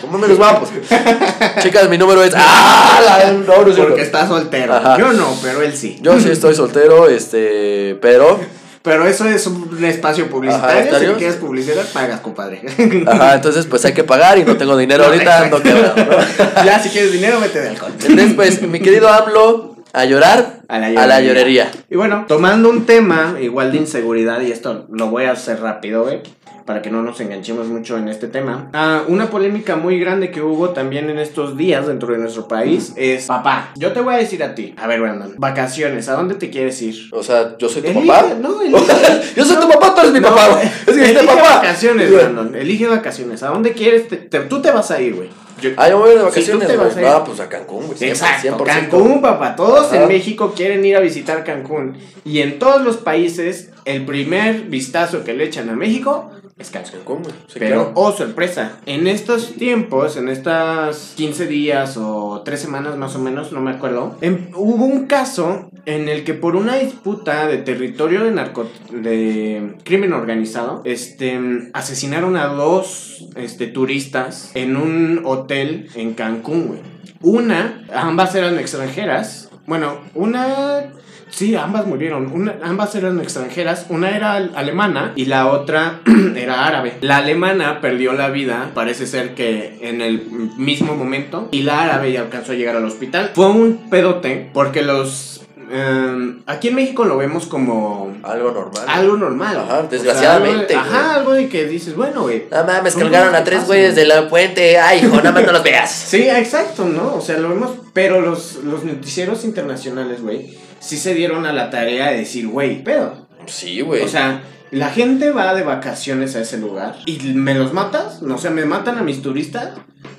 [0.00, 0.68] somos menos guapos.
[1.62, 2.32] Chicas, mi número es.
[2.36, 3.00] ¡Ah!
[3.04, 3.74] La, no, no.
[3.74, 4.74] Porque está soltero.
[4.74, 4.98] Ajá.
[4.98, 5.98] Yo no, pero él sí.
[6.02, 7.96] Yo sí estoy soltero, este.
[8.00, 8.38] Pero.
[8.82, 10.80] Pero eso es un espacio Ajá, publicitario.
[10.82, 11.12] ¿estarios?
[11.12, 12.62] si quieres publicidad, pagas, compadre.
[13.06, 16.64] Ajá, entonces pues hay que pagar y no tengo dinero No, ahorita, ando quebrado, ¿no?
[16.64, 17.92] ya, si quieres dinero, vete de alcohol.
[18.00, 21.70] Entonces, pues, mi querido AMLO, a llorar, A la a la llorería.
[21.90, 26.02] Y bueno, tomando un tema igual de inseguridad, y esto lo voy a hacer rápido,
[26.04, 26.20] güey,
[26.66, 28.68] para que no nos enganchemos mucho en este tema.
[28.74, 32.92] Ah, una polémica muy grande que hubo también en estos días dentro de nuestro país
[32.96, 36.34] es, papá, yo te voy a decir a ti, a ver, Brandon, vacaciones, ¿a dónde
[36.34, 36.94] te quieres ir?
[37.12, 38.34] O sea, yo soy tu Elige- papá.
[38.38, 40.66] no, elige- yo soy tu papá, tú eres mi papá, güey.
[40.66, 41.54] Es que elige este papá.
[41.56, 44.06] vacaciones, Brandon, elige vacaciones, ¿a dónde quieres?
[44.08, 45.30] te- te- tú te vas a ir, güey.
[45.60, 47.04] Yo- Ah, yo voy de Si tú vacaciones, te vas güey.
[47.04, 47.98] a ir- No, pues a Cancún, güey.
[47.98, 48.64] 100%, Exacto, 100%.
[48.90, 49.56] Cancún, papá.
[49.56, 50.02] Todos Ajá.
[50.02, 51.96] en México quieren ir a visitar Cancún.
[52.24, 56.92] Y en todos los países, el primer vistazo que le echan a México es Cancún.
[56.92, 57.22] Cancún.
[57.46, 57.92] Sí, Pero, claro.
[57.94, 63.52] oh sorpresa, en estos tiempos, en estas 15 días o 3 semanas más o menos,
[63.52, 68.24] no me acuerdo, em- hubo un caso en el que por una disputa de territorio
[68.24, 71.40] de narco de crimen organizado, este
[71.72, 76.80] asesinaron a dos este, turistas en un hotel en Cancún, güey.
[77.20, 79.50] Una, ambas eran extranjeras.
[79.66, 80.92] Bueno, una
[81.30, 82.32] Sí, ambas murieron.
[82.32, 83.86] Una- ambas eran extranjeras.
[83.90, 86.00] Una era al- alemana y la otra
[86.36, 86.94] era árabe.
[87.02, 90.22] La alemana perdió la vida, parece ser que en el
[90.56, 91.48] mismo momento.
[91.52, 93.32] Y la árabe ya alcanzó a llegar al hospital.
[93.34, 95.37] Fue un pedote porque los...
[95.70, 98.84] eh, aquí en México lo vemos como Algo normal.
[98.86, 99.56] algo normal.
[99.56, 102.44] Ajá, O sea, desgraciadamente, algo de- ajá, algo de que dices, bueno, güey.
[102.50, 104.06] No mames, no, a tres güeyes güey.
[104.06, 104.78] de la puente.
[104.78, 105.90] Ay, hijo, nada más no los veas.
[106.08, 107.14] Sí, exacto, ¿no?
[107.14, 111.70] O sea, lo vemos, pero los, los noticieros internacionales, güey, sí se dieron a la
[111.70, 113.26] tarea de decir, güey, pedo.
[113.46, 114.02] Sí, güey.
[114.02, 118.34] O sea, la gente va de vacaciones a ese lugar y me los matas, no
[118.34, 119.70] o sea, me matan a mis turistas,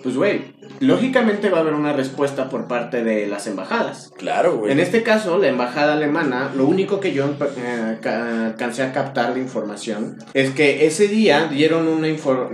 [0.04, 4.12] pues, güey, lógicamente va a haber una respuesta por parte de las embajadas.
[4.17, 4.71] claro, güey.
[4.71, 7.25] En este caso, la embajada alemana, lo único que yo
[7.58, 12.08] eh, ca- alcancé a captar de información es que ese día dieron una,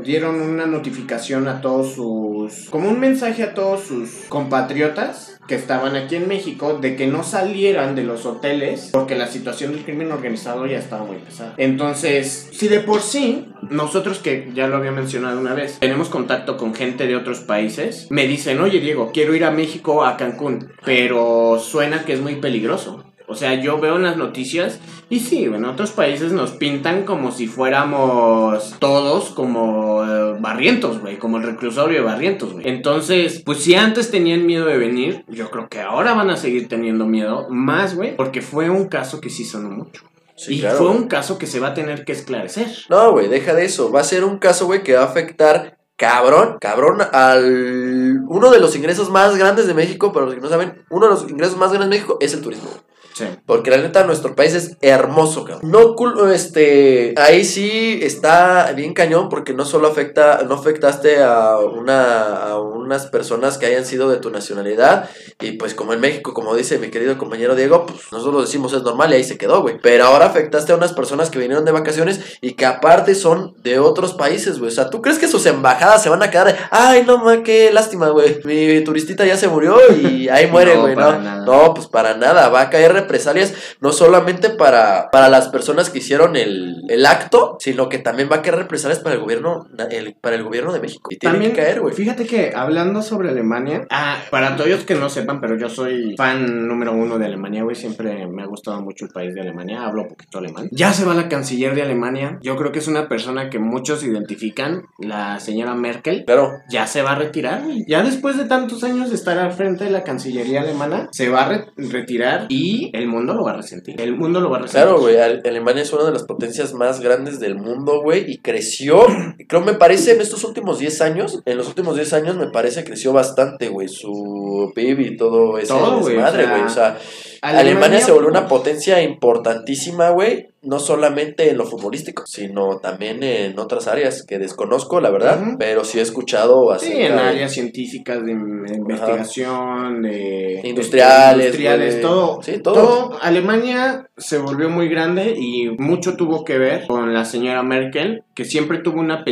[0.03, 5.95] dieron una notificación a todos sus, como un mensaje a todos sus compatriotas que estaban
[5.95, 10.11] aquí en México de que no salieran de los hoteles porque la situación del crimen
[10.11, 11.53] organizado ya estaba muy pesada.
[11.57, 16.57] Entonces, si de por sí, nosotros que ya lo había mencionado una vez, tenemos contacto
[16.57, 20.71] con gente de otros países, me dicen, oye Diego, quiero ir a México, a Cancún,
[20.85, 23.03] pero suena que es muy peligroso.
[23.27, 27.31] O sea, yo veo en las noticias y sí, en otros países nos pintan como
[27.31, 32.67] si fuéramos todos como eh, barrientos, güey, como el reclusorio de barrientos, güey.
[32.67, 36.67] Entonces, pues si antes tenían miedo de venir, yo creo que ahora van a seguir
[36.67, 40.03] teniendo miedo, más, güey, porque fue un caso que sí sonó mucho.
[40.35, 42.67] Sí, y claro, fue un caso que se va a tener que esclarecer.
[42.89, 43.91] No, güey, deja de eso.
[43.91, 48.59] Va a ser un caso, güey, que va a afectar cabrón, cabrón al uno de
[48.59, 51.57] los ingresos más grandes de México, para los que no saben, uno de los ingresos
[51.57, 52.69] más grandes de México es el turismo.
[53.15, 53.25] Sí.
[53.45, 55.71] Porque la neta, nuestro país es hermoso, cabrón.
[55.71, 61.57] No, cul- este, ahí sí está bien cañón porque no solo afecta, no afectaste a
[61.59, 66.33] una, a unas personas que hayan sido de tu nacionalidad y pues como en México,
[66.33, 69.61] como dice mi querido compañero Diego, pues nosotros decimos es normal y ahí se quedó,
[69.61, 69.77] güey.
[69.81, 73.79] Pero ahora afectaste a unas personas que vinieron de vacaciones y que aparte son de
[73.79, 74.71] otros países, güey.
[74.71, 76.47] O sea, ¿tú crees que sus embajadas se van a quedar?
[76.47, 78.41] de, Ay, no, ma, qué lástima, güey.
[78.43, 80.95] Mi turistita ya se murió y ahí muere, No, güey.
[80.95, 81.45] no, nada.
[81.45, 82.49] no, pues para nada.
[82.49, 87.57] Va a caer represalias no solamente para, para las personas que hicieron el, el acto,
[87.59, 90.79] sino que también va a caer represalias para el gobierno, el- para el gobierno de
[90.79, 91.09] México.
[91.11, 91.93] Y tiene También, que caer, güey.
[91.93, 96.67] fíjate que hablando sobre Alemania, ah, para todos que no sepan, pero yo soy fan
[96.67, 100.07] número uno de Alemania, güey, siempre me ha gustado mucho el país de Alemania, hablo
[100.07, 100.67] poquito alemán.
[100.71, 104.03] Ya se va la canciller de Alemania, yo creo que es una persona que muchos
[104.03, 106.23] identifican, la señora Merkel.
[106.25, 106.51] Claro.
[106.69, 107.85] Ya se va a retirar, güey.
[107.87, 111.43] Ya después de tantos años de estar al frente de la Cancillería alemana, se va
[111.45, 113.99] a re- retirar y el mundo lo va a resentir.
[113.99, 114.83] El mundo lo va a resentir.
[114.87, 118.37] Claro, güey, Ale- Alemania es una de las potencias más grandes del mundo, güey, y
[118.39, 119.05] creció,
[119.47, 122.83] creo me parece en estos últimos 10 años, en los últimos 10 años me parece
[122.83, 126.69] creció bastante, güey, su PIB y todo ese Todo, güey, desmadre, o sea, güey, o
[126.69, 126.97] sea,
[127.45, 133.59] Alemania, se volvió una potencia importantísima, güey, no solamente en lo futbolístico, sino también en
[133.59, 138.25] otras áreas que desconozco, la verdad, pero sí he escuchado Sí, acerca en áreas científicas
[138.25, 142.73] de in- investigación, de Industriales, industriales, todo, Sí, todo.
[142.73, 143.19] todo.
[143.21, 148.45] Alemania se volvió muy grande y mucho tuvo que ver con la señora Merkel, que
[148.45, 149.23] siempre tuvo una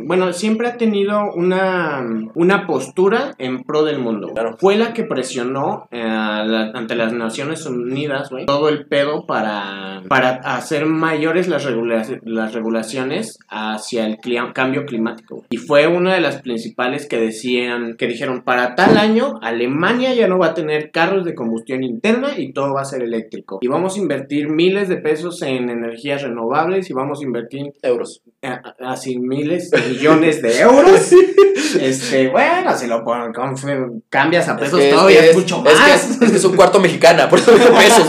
[0.00, 4.28] bueno, siempre ha tenido una, una postura en pro del mundo.
[4.32, 4.56] Claro.
[4.58, 10.30] Fue la que presionó eh, la- ante las Naciones Unidas, todo el pedo para, para
[10.44, 15.44] hacer mayores las, regula- las regulaciones hacia el clia- cambio climático.
[15.50, 20.28] Y fue una de las principales que decían, que dijeron, para tal año Alemania ya
[20.28, 23.58] no va a tener carros de combustión interna y todo va a ser eléctrico.
[23.60, 28.22] Y vamos a invertir miles de pesos en energías renovables y vamos a invertir euros.
[28.80, 31.10] así miles de millones de euros.
[31.80, 35.78] Este, bueno, si lo pon- con- cambias a pesos que- todavía que es, mucho es
[35.78, 35.84] más.
[35.86, 38.06] que es, es que es un cuarto mexicana, por eso pesos.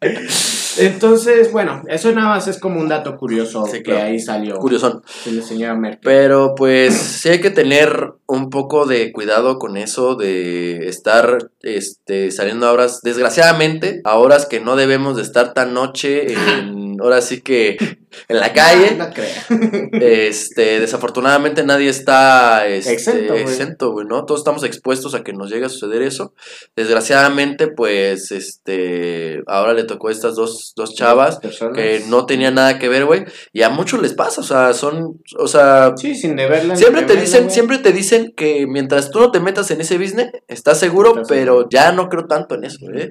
[0.78, 4.04] Entonces, bueno, eso nada más es como un dato curioso Sí, que claro.
[4.04, 5.02] ahí salió Curiosón.
[5.24, 6.00] de la señora Merkel.
[6.02, 12.30] Pero pues sí hay que tener un poco de cuidado con eso de estar este,
[12.30, 16.73] saliendo a horas, desgraciadamente, a horas que no debemos de estar tan noche en en,
[17.04, 17.76] ahora sí que
[18.28, 18.96] en la calle.
[18.96, 19.28] No, no creo.
[20.04, 23.42] Este, desafortunadamente nadie está este, Exento, güey.
[23.42, 24.24] exento, güey, ¿no?
[24.24, 26.34] Todos estamos expuestos a que nos llegue a suceder eso.
[26.76, 31.76] Desgraciadamente, pues, este, ahora le tocó a estas dos, dos chavas Personas.
[31.76, 35.20] que no tenían nada que ver, güey, y a muchos les pasa, o sea, son,
[35.38, 36.76] o sea, Sí, sin deberla.
[36.76, 37.54] Siempre te dicen, güey.
[37.54, 41.68] siempre te dicen que mientras tú no te metas en ese business, estás seguro, pero
[41.68, 43.10] ya no creo tanto en eso, ¿eh?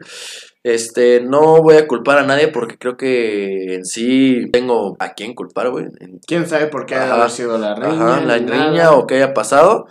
[0.63, 5.33] Este, no voy a culpar a nadie porque creo que en sí tengo a quién
[5.33, 5.87] culpar, güey.
[6.25, 7.89] ¿Quién sabe por qué ha sido la riña?
[8.15, 8.69] Ajá, la ni nada?
[8.69, 9.87] riña o que haya pasado,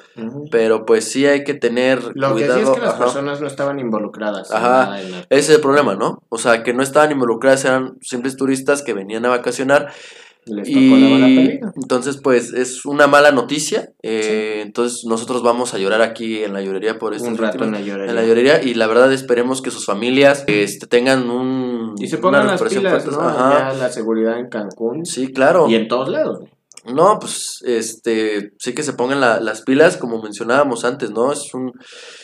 [0.50, 2.58] pero pues sí hay que tener Lo que cuidado.
[2.58, 3.04] sí es que las ajá.
[3.04, 4.50] personas no estaban involucradas.
[4.50, 4.85] Ajá.
[4.87, 6.22] nada en la- Ese es el problema, ¿no?
[6.30, 9.92] O sea, que no estaban involucradas, eran simples turistas que venían a vacacionar
[10.44, 11.72] Les tocó la bala Y película.
[11.76, 13.90] entonces, pues, es una mala noticia.
[14.02, 17.72] eh, Entonces, nosotros vamos a llorar aquí en la llorería por estas Un rato en
[17.72, 18.11] la llorería.
[18.11, 18.62] en la llorería.
[18.62, 21.94] Y la verdad, esperemos que sus familias este, tengan un.
[21.98, 23.07] Y se pongan las pilas.
[23.07, 23.20] ¿no?
[23.20, 23.72] Ajá.
[23.72, 25.07] Ya la seguridad en Cancún.
[25.07, 25.68] Sí, claro.
[25.68, 26.40] Y en todos lados.
[26.92, 31.31] No, pues, este, sí que se pongan la- las pilas, como mencionábamos antes, ¿no?
[31.33, 31.70] Es un,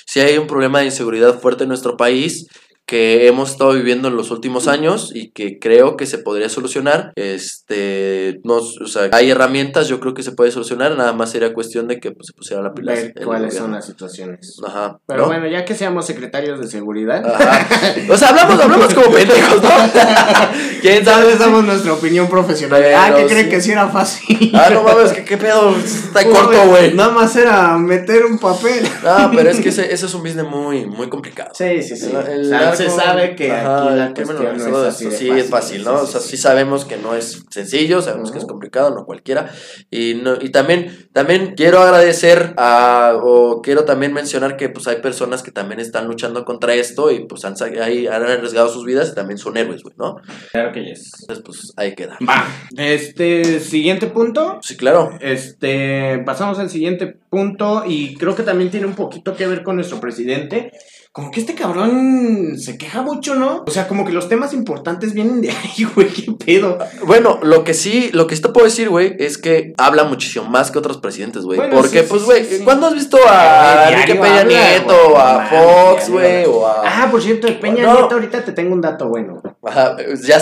[0.04, 2.48] sí hay un problema de inseguridad fuerte en nuestro país
[2.88, 7.12] que hemos estado viviendo en los últimos años y que creo que se podría solucionar.
[7.16, 11.52] Este, no, o sea, hay herramientas, yo creo que se puede solucionar, nada más sería
[11.52, 12.94] cuestión de que pues, se pusiera la pila.
[12.94, 14.56] Ver cuáles son las situaciones.
[14.66, 15.00] Ajá.
[15.06, 15.26] Pero ¿no?
[15.26, 17.68] bueno, ya que seamos secretarios de seguridad, Ajá.
[18.10, 19.68] O sea, hablamos, hablamos como pendejos, ¿no?
[20.80, 21.26] ¿Quién sabe?
[21.26, 22.80] les damos nuestra opinión profesional.
[22.80, 23.50] Pero ah, que creen sí.
[23.50, 24.50] que sí era fácil.
[24.54, 26.94] Ah, no mames, que qué pedo, está Uy, corto, güey.
[26.94, 28.82] Nada más era meter un papel.
[29.04, 31.50] No, pero es que ese, ese es un business muy, muy complicado.
[31.52, 32.10] Sí, sí, sí.
[32.10, 35.30] El- el O sea, se sabe que Ajá, aquí la no es así de sí
[35.30, 35.98] es fácil, ¿no?
[35.98, 39.04] Sí, o sea, sí, sí sabemos que no es sencillo, sabemos que es complicado, no
[39.04, 39.50] cualquiera.
[39.90, 44.96] Y no, y también, también quiero agradecer a, o quiero también mencionar que pues hay
[44.96, 49.10] personas que también están luchando contra esto y pues han, ahí han arriesgado sus vidas
[49.10, 50.16] y también son héroes, güey, ¿no?
[50.52, 51.12] Claro que yes.
[51.20, 52.18] Entonces, pues ahí queda.
[52.28, 52.46] Va.
[52.76, 54.58] Este siguiente punto.
[54.62, 55.10] Sí, claro.
[55.20, 59.76] Este, pasamos al siguiente punto y creo que también tiene un poquito que ver con
[59.76, 60.72] nuestro presidente.
[61.18, 63.64] Como que este cabrón se queja mucho, ¿no?
[63.66, 66.78] O sea, como que los temas importantes vienen de ahí, güey, qué pedo.
[67.06, 70.48] Bueno, lo que sí, lo que sí te puedo decir, güey, es que habla muchísimo
[70.48, 71.58] más que otros presidentes, güey.
[71.58, 72.64] Bueno, Porque, sí, pues, güey, sí, sí.
[72.64, 76.82] ¿cuándo has visto a Güey, Enrique Peña Nieto, güey, a Fox, güey, o a...
[76.84, 77.94] Ah, por cierto, de Peña No.
[77.94, 79.42] Nieto, ahorita te tengo un dato bueno.
[79.64, 80.36] Ajá, ya,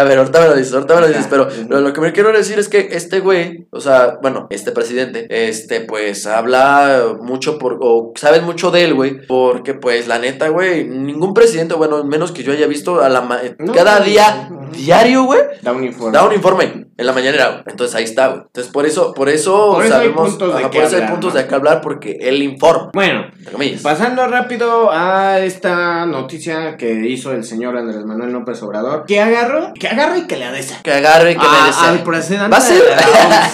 [0.00, 2.32] a ver, ahorita me lo dices, ahorita me lo dices, pero lo que me quiero
[2.32, 7.76] decir es que este güey, o sea, bueno, este presidente, este, pues, habla mucho por,
[7.82, 12.32] o sabes mucho de él, güey, porque, pues, la neta, güey, ningún presidente, bueno, menos
[12.32, 14.70] que yo haya visto a la, ma- No, cada día, no, no.
[14.70, 16.16] diario, güey, Da un informe.
[16.16, 17.62] da un informe en la mañanera, güey.
[17.66, 18.40] Entonces ahí está, güey.
[18.46, 21.02] Entonces por eso, por eso Por eso hay sabemos, puntos de ajá, por eso hay
[21.08, 21.40] puntos ¿no?
[21.40, 23.26] de qué hablar porque él informa, Bueno.
[23.82, 29.72] Pasando rápido a esta noticia que hizo el señor Andrés Manuel López Obrador, que agarró,
[29.74, 30.80] que agarra y que le adesa.
[30.82, 31.88] Que agarre y que A- le desee.
[31.88, 32.82] al presidente Va a ser-
[33.28, 33.46] la.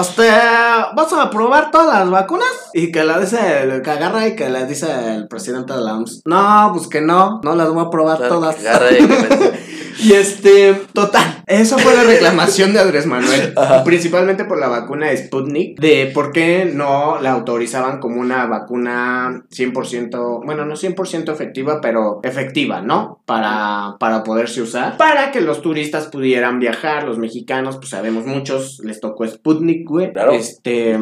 [0.00, 0.28] Este,
[0.96, 2.48] ¿vas a probar todas las vacunas?
[2.74, 3.38] Y que la dice,
[3.82, 5.94] que agarra y que le dice el presidente de la
[6.24, 8.56] No, pues que no, no las voy a probar Claro, todas.
[8.56, 9.60] que agarre y que le-
[10.02, 13.84] Y este, total, eso fue la reclamación de Andrés Manuel, Ajá.
[13.84, 20.44] principalmente por la vacuna Sputnik, de por qué no la autorizaban como una vacuna 100%,
[20.44, 23.20] bueno, no 100% efectiva, pero efectiva, ¿no?
[23.26, 28.80] Para, para poderse usar, para que los turistas pudieran viajar, los mexicanos, pues sabemos muchos,
[28.84, 30.12] les tocó Sputnik, güey.
[30.12, 30.32] Claro.
[30.32, 30.98] Este,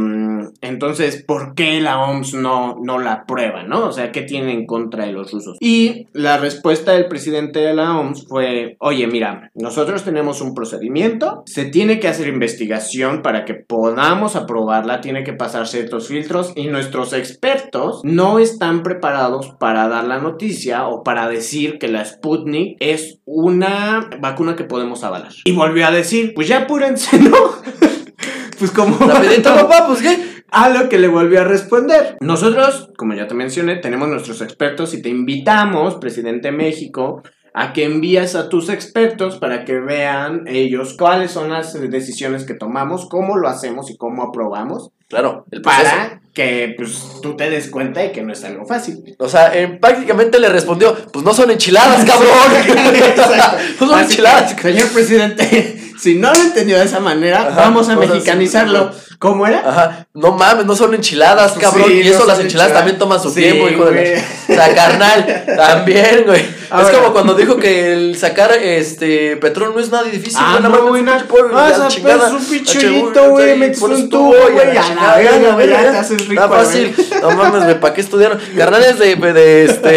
[0.61, 3.87] entonces, ¿por qué la OMS no, no la aprueba, no?
[3.87, 5.57] O sea, ¿qué tiene en contra de los rusos?
[5.61, 11.43] Y la respuesta del presidente de la OMS fue, oye, mira, nosotros tenemos un procedimiento,
[11.47, 16.67] se tiene que hacer investigación para que podamos aprobarla, tiene que pasar ciertos filtros y
[16.69, 22.77] nuestros expertos no están preparados para dar la noticia o para decir que la Sputnik
[22.81, 25.33] es una vacuna que podemos avalar.
[25.45, 27.37] Y volvió a decir, pues ya apúrense, ¿no?
[28.59, 28.99] pues como...
[29.43, 30.39] Papá, pues qué.
[30.51, 32.17] A lo que le volvió a responder.
[32.21, 37.23] Nosotros, como ya te mencioné, tenemos nuestros expertos y te invitamos, presidente de México,
[37.61, 42.55] a que envíes a tus expertos para que vean ellos cuáles son las decisiones que
[42.55, 45.85] tomamos, cómo lo hacemos y cómo aprobamos, Claro, el proceso.
[45.85, 49.17] para que pues, tú te des cuenta de que no es algo fácil.
[49.19, 52.29] O sea, eh, prácticamente le respondió, pues no son enchiladas, cabrón.
[53.81, 54.57] No son Así que, enchiladas.
[54.61, 58.91] señor presidente, si no lo entendió de esa manera, Ajá, vamos a mexicanizarlo.
[59.19, 59.69] ¿Cómo era?
[59.69, 61.87] Ajá, no mames, no son enchiladas, cabrón.
[61.89, 62.73] Sí, y eso no las enchiladas enchiladas.
[62.75, 64.21] también toman su Sí, tiempo, hijo de la.
[64.21, 66.43] O sea, carnal, también, güey.
[66.89, 70.69] Es como cuando dijo que el sacar este petróleo no es nada difícil, Ah, no,
[70.71, 71.13] más güey, no.
[71.13, 74.95] un pinche polvo y Ah, pues, un güey, metes pones un tu tubo, güey, a
[74.95, 76.95] la verga, ya, güey, ya ya, te haces rico, Está fácil.
[77.23, 78.39] No mames, güey, ¿para qué estudiaron?
[78.57, 79.89] Carnales de, de, este,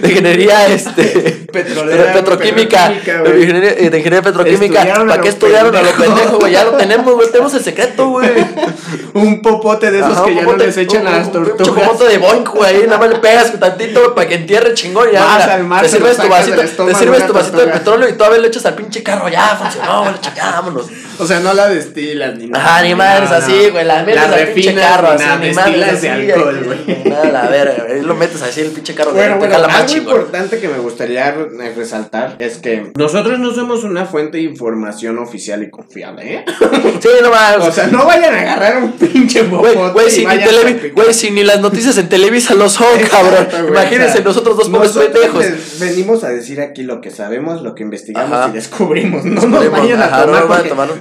[0.00, 1.46] de ingeniería, este.
[1.52, 2.88] Petrolera, petroquímica.
[2.88, 4.84] petroquímica, De ingeniería, de ingeniería petroquímica.
[5.06, 6.02] ¿Para qué estudiaron a lo pendejo.
[6.14, 6.52] pendejo, güey?
[6.52, 7.30] Ya lo tenemos, güey.
[7.30, 8.28] Tenemos el secreto, güey.
[9.14, 11.32] Un popote de esos que un ya no popote- les echan un- a las un-
[11.32, 11.60] tortugas.
[11.60, 12.86] Un chocomoto de boink, güey.
[12.86, 15.08] Nada más le pegas tantito para que entierre chingón.
[15.12, 18.12] Ya, mira, al mar, se sirves tu vasito, te sirves tu vasito de petróleo y
[18.12, 19.28] todavía le echas al pinche carro.
[19.28, 20.14] Ya funcionó.
[20.34, 20.86] Ya, vámonos.
[21.18, 22.64] O sea, no la destilas ni nada.
[22.64, 23.84] Ajá, ni madres No, así, güey.
[23.84, 27.04] La metes La al pinche refinas carro, ni así, nada, ni madres de alcohol, güey.
[27.06, 28.02] Nada, la verga, güey.
[28.02, 29.12] Lo metes así el pinche carro.
[29.12, 30.14] Bueno, bueno, más algo chingón.
[30.16, 31.34] importante que me gustaría
[31.76, 36.44] resaltar es que nosotros no somos una fuente de información oficial y confiable, ¿eh?
[37.00, 37.66] Sí, no mames.
[37.68, 41.60] O sea, no vayan a agarrar un pinche Güey, bofote güey, si si ni las
[41.60, 43.44] noticias en Televisa lo son, cabrón.
[43.44, 45.44] Exacto, Imagínense o sea, nosotros dos pobres pendejos.
[45.78, 48.48] venimos a decir aquí lo que sabemos, lo que investigamos Ajá.
[48.50, 49.24] y descubrimos.
[49.24, 50.46] No nos vayan a tomar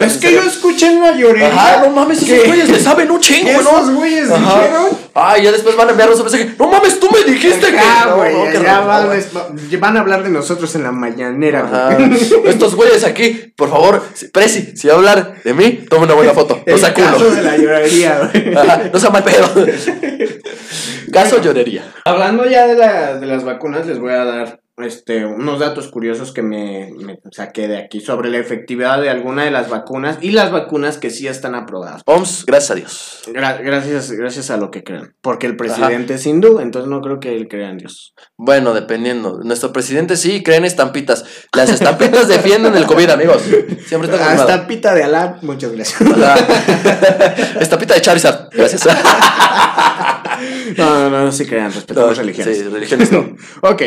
[0.06, 1.48] Es que yo escuché en la llorería.
[1.48, 3.60] Ajá, no mames, esos que- güeyes le saben un chingo, que ¿no?
[3.62, 4.60] esos güeyes Ajá.
[4.62, 4.86] dijeron.
[5.14, 6.56] Ay, ya después van a enviarnos un mensaje.
[6.60, 7.80] No mames, tú me dijiste que.
[7.80, 9.78] Ajá, No, güey, no, que ya no, van, güey.
[9.80, 11.96] van a hablar de nosotros en la mañanera, Ajá.
[11.96, 12.12] güey.
[12.46, 16.14] Estos güeyes aquí, por favor, si- Prezi, si va a hablar de mí, toma una
[16.16, 16.62] buena foto.
[16.66, 17.32] No sea caso culo.
[17.32, 18.56] de la llorería, güey.
[18.58, 19.48] Ajá, no sea mal pedo.
[21.12, 21.94] Caso llorería.
[22.04, 26.32] Hablando ya de, la, de las vacunas, les voy a dar este, unos datos curiosos
[26.34, 30.32] que me, me saqué de aquí sobre la efectividad de alguna de las vacunas y
[30.32, 32.02] las vacunas que sí están aprobadas.
[32.06, 33.22] OMS, gracias a Dios.
[33.28, 35.16] Gra- gracias, gracias a lo que crean.
[35.22, 38.14] Porque el presidente es hindú, entonces no creo que él crea en Dios.
[38.38, 39.40] Bueno, dependiendo.
[39.44, 41.26] Nuestro presidente sí cree en estampitas.
[41.54, 43.42] Las estampitas defienden el COVID, amigos.
[43.44, 44.50] Siempre está confirmado.
[44.50, 46.02] Hasta pita de Alá, muchas gracias.
[47.60, 48.50] Estampita de Charizard.
[48.52, 48.84] Gracias.
[50.78, 52.58] No, no, no, sí crean, respetamos No, religiones.
[52.58, 53.36] Sí, religiones no.
[53.70, 53.82] Ok,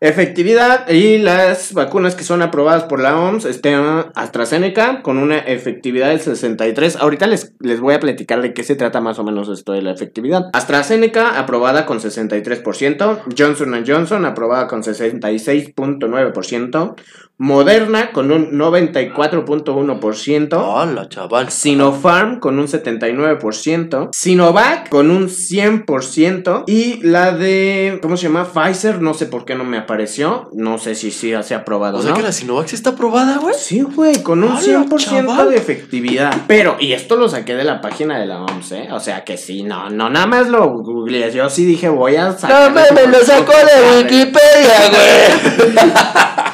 [0.00, 3.74] efectividad y las vacunas que son aprobadas por la OMS, este,
[4.14, 6.96] AstraZeneca con una efectividad del 63.
[6.96, 9.82] Ahorita les, les voy a platicar de qué se trata más o menos esto de
[9.82, 10.50] la efectividad.
[10.52, 16.94] AstraZeneca aprobada con 63%, Johnson Johnson aprobada con 66.9%,
[17.36, 20.56] Moderna con un 94.1%.
[20.56, 21.50] Hola, chaval.
[21.50, 28.44] Sinopharm con un 79%, Sinovac con un 100% y la de, ¿cómo se llama?
[28.44, 31.98] Pfizer, no sé por qué no me apareció, no sé si sí se ha aprobado
[31.98, 32.16] O sea no.
[32.16, 33.56] que la Sinovac sí está aprobada, güey.
[33.58, 35.50] Sí, güey, con un ¡Hala, 100% chaval!
[35.50, 36.32] de efectividad.
[36.46, 38.88] Pero, y esto lo saqué de la página de la OMS, ¿eh?
[38.92, 41.32] O sea que sí, no, no, nada más lo googleé.
[41.32, 42.70] Yo sí dije, voy a sacar.
[42.70, 45.90] No mames, lo sacó de Wikipedia, güey.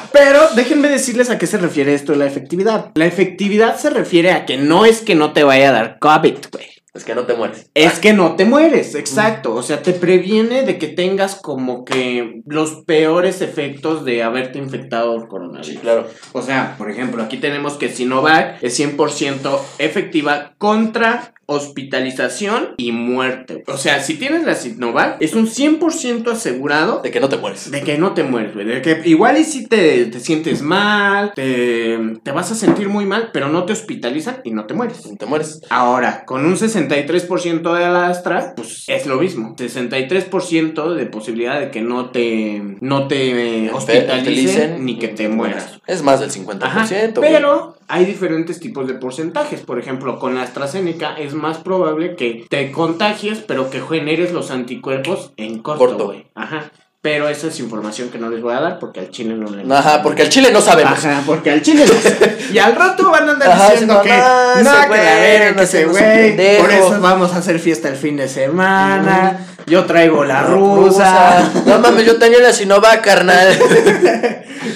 [0.11, 2.91] Pero déjenme decirles a qué se refiere esto de la efectividad.
[2.95, 6.37] La efectividad se refiere a que no es que no te vaya a dar COVID,
[6.51, 6.71] güey.
[6.93, 7.69] Es que no te mueres.
[7.73, 9.53] Es que no te mueres, exacto.
[9.53, 15.15] O sea, te previene de que tengas como que los peores efectos de haberte infectado
[15.15, 15.79] por coronavirus.
[15.79, 16.07] claro.
[16.33, 23.63] O sea, por ejemplo, aquí tenemos que Sinovac es 100% efectiva contra hospitalización y muerte.
[23.67, 27.71] O sea, si tienes la Sinovac, es un 100% asegurado De que no te mueres.
[27.71, 28.65] de que no te mueres, güey.
[28.65, 33.05] De que igual y si te, te sientes mal, te, te vas a sentir muy
[33.05, 35.05] mal, pero no te hospitalizan y no te mueres.
[35.05, 35.61] No te mueres.
[35.69, 39.55] Ahora, con un 63% de la Astra, pues es lo mismo.
[39.55, 45.79] 63% de posibilidad de que no te, no te eh, hospitalicen ni que te mueras.
[45.87, 46.63] Es más del 50%.
[46.63, 47.31] Ajá, güey.
[47.33, 49.59] pero hay diferentes tipos de porcentajes.
[49.59, 54.49] Por ejemplo, con la AstraZeneca es más probable que te contagies, pero que generes los
[54.49, 56.05] anticuerpos en corto, Corto.
[56.05, 56.25] güey.
[56.33, 56.71] Ajá.
[57.01, 59.73] Pero esa es información que no les voy a dar porque al chile no le
[59.73, 60.93] Ajá, porque al chile no sabemos.
[61.03, 62.37] Ajá, porque al chile no sé.
[62.53, 65.49] Y al rato van a andar Ajá, diciendo sí, que no, no, que la verga,
[65.51, 66.57] no que ese no güey.
[66.59, 69.47] Por eso vamos a hacer fiesta el fin de semana.
[69.65, 71.51] Yo traigo la La rusa.
[71.65, 73.47] No mames, yo tenía la Sinovac, carnal.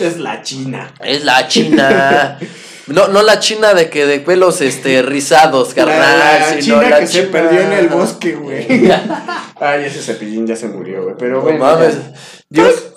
[0.02, 0.92] es la china.
[1.02, 2.40] Es la china.
[2.88, 6.20] No, no la china de que de pelos este rizados, carnal.
[6.20, 8.68] la, la sino china la que se china- perdió en el bosque, güey.
[9.60, 11.16] Ay, ese cepillín ya se murió, güey.
[11.18, 11.60] Pero No bueno.
[11.60, 11.96] mames.
[11.96, 12.14] ya.
[12.50, 12.92] Dios,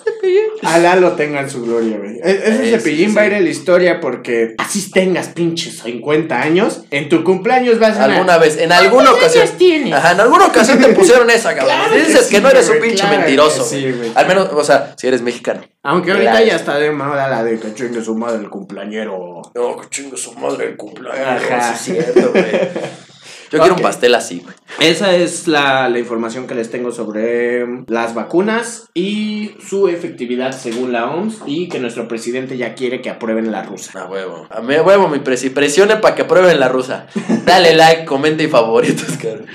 [0.63, 2.17] Alá lo tenga en su gloria, güey.
[2.23, 6.39] E- Ese cepillín sí, va a ir en la historia porque así tengas pinches 50
[6.39, 9.43] años, en tu cumpleaños vas a Alguna vez, en alguna ¿Cuántos ocasión.
[9.47, 9.93] años tienes?
[9.93, 11.75] Ajá, en alguna ocasión te pusieron esa, cabrón.
[11.77, 13.63] Claro Dices que, sí, no eres un pinche claro mentiroso.
[13.63, 14.11] sí, güey.
[14.13, 15.61] Al menos, o sea, si eres mexicano.
[15.83, 16.45] Aunque ahorita Claro.
[16.45, 19.41] ya está de moda la de que chingue su madre el cumpleañero.
[19.55, 21.43] No, que chingue su madre el cumpleaños.
[21.49, 21.75] Ajá.
[21.75, 22.45] sí es cierto, güey.
[23.51, 24.55] Yo quiero un pastel así, güey.
[24.79, 30.91] Esa es la, la información que les tengo sobre las vacunas y su efectividad según
[30.91, 33.99] la OMS y que nuestro presidente ya quiere que aprueben la rusa.
[33.99, 34.47] A huevo.
[34.49, 35.49] A huevo, mi presi.
[35.49, 37.07] Presione para que aprueben la rusa.
[37.45, 39.47] Dale like, comenta y favoritos, cabrón.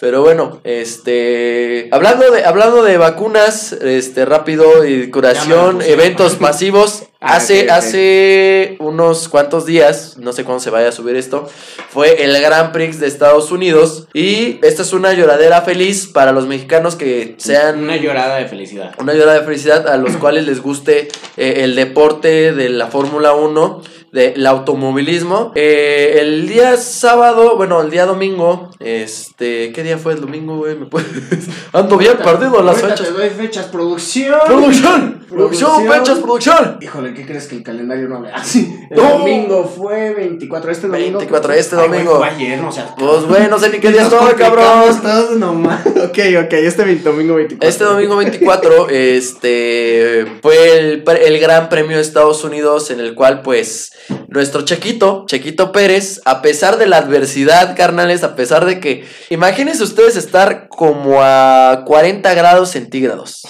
[0.00, 1.88] Pero bueno, este.
[1.92, 7.04] Hablando de, hablando de vacunas, este, rápido y curación, eventos masivos.
[7.22, 11.46] Ah, hace, hace unos cuantos días, no sé cuándo se vaya a subir esto,
[11.90, 14.08] fue el Grand Prix de Estados Unidos.
[14.14, 18.94] Y esta es una lloradera feliz para los mexicanos que sean Una llorada de felicidad.
[18.98, 23.34] una llorada de felicidad a los cuales les guste eh, el deporte de la Fórmula
[23.34, 23.82] 1,
[24.12, 25.52] del automovilismo.
[25.54, 30.74] Eh, el día sábado, bueno, el día domingo, este, ¿qué día fue el domingo, güey?
[30.76, 31.08] ¿Me puedes?
[31.72, 33.02] Ando bien perdido las fechas.
[33.08, 34.34] te doy fechas, producción.
[34.46, 35.20] ¡Producción!
[35.28, 36.78] ¡Producción, fechas, producción!
[36.80, 38.76] Híjole, ¿qué crees que el calendario no habla así?
[38.90, 39.18] El No.
[39.18, 41.18] domingo fue 24, este domingo.
[41.18, 42.18] 24, este Ay, güey, domingo.
[42.18, 45.00] fue ayer, no seas Pues, güey, no sé ni qué día estoy, cabrón.
[45.02, 45.86] todos nomás.
[45.86, 47.68] Ok, ok, este domingo 24.
[47.68, 53.42] Este domingo 24, este, fue el, el Gran Premio de Estados Unidos en el cual,
[53.42, 53.92] pues,
[54.28, 59.82] nuestro Chequito, Chequito Pérez, a pesar de la adversidad, carnales, a pesar de que, imagínense
[59.82, 63.42] ustedes estar como a 40 grados centígrados,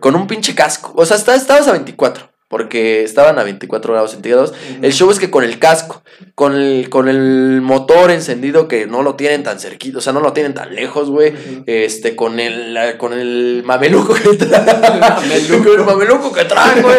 [0.00, 2.28] con un pinche casco, o sea, está- estabas a 24.
[2.50, 4.54] Porque estaban a 24 grados centígrados.
[4.80, 6.02] El show es que con el casco,
[6.34, 10.20] con el, con el motor encendido que no lo tienen tan cerquito, o sea, no
[10.20, 11.34] lo tienen tan lejos, güey.
[11.66, 14.64] Este, con el, con el mameluco que traen.
[15.62, 16.96] con el mameluco que traen, güey.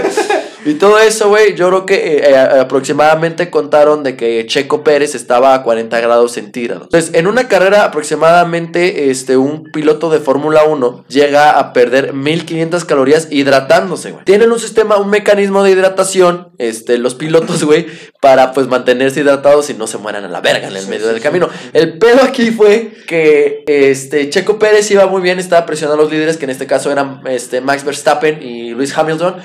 [0.65, 5.15] Y todo eso, güey, yo creo que eh, eh, aproximadamente contaron de que Checo Pérez
[5.15, 6.83] estaba a 40 grados centígrados.
[6.83, 12.83] Entonces, en una carrera aproximadamente, este, un piloto de Fórmula 1 llega a perder 1500
[12.85, 14.25] calorías hidratándose, güey.
[14.25, 17.87] Tienen un sistema, un mecanismo de hidratación, este, los pilotos, güey,
[18.21, 21.21] para pues mantenerse hidratados y no se mueran a la verga en el medio del
[21.21, 21.49] camino.
[21.73, 26.11] El pedo aquí fue que este Checo Pérez iba muy bien, estaba presionando a los
[26.11, 29.37] líderes, que en este caso eran este, Max Verstappen y Lewis Hamilton.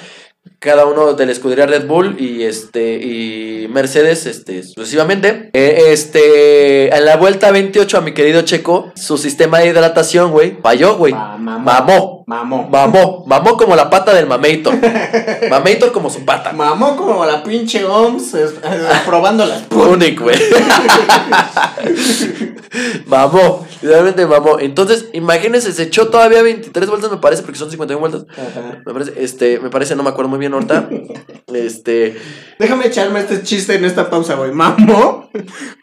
[0.59, 5.51] Cada uno de la escudería Red Bull y este y Mercedes, este, sucesivamente.
[5.53, 10.57] Eh, este, en la vuelta 28 a mi querido Checo, su sistema de hidratación, güey,
[10.63, 11.13] falló, güey.
[11.13, 12.25] Ma- mamó.
[12.27, 12.69] Mamó.
[12.71, 13.25] Mamó.
[13.27, 14.75] Mamó, como la pata del Mamator.
[15.51, 16.53] Mamator como su pata.
[16.53, 18.55] Mamó como la pinche OMS es-
[19.03, 20.39] aprobando las Punic, güey.
[23.07, 24.59] mamó, literalmente mamó.
[24.59, 28.25] Entonces, imagínense, se echó todavía 23 vueltas, me parece, porque son 51 vueltas.
[28.33, 28.83] Ajá.
[28.85, 30.89] Me parece, este, me parece, no me acuerdo muy bien ahorita.
[31.55, 32.21] Este,
[32.59, 34.51] Déjame echarme este chiste en esta pausa, güey.
[34.51, 35.31] Mamó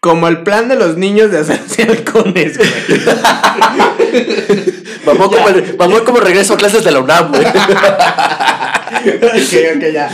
[0.01, 2.69] como el plan de los niños de hacerse halcones, güey.
[5.05, 5.45] mamó, como,
[5.79, 7.45] mamó como regreso a clases de la UNAM, güey.
[8.91, 10.09] ok, ok, ya.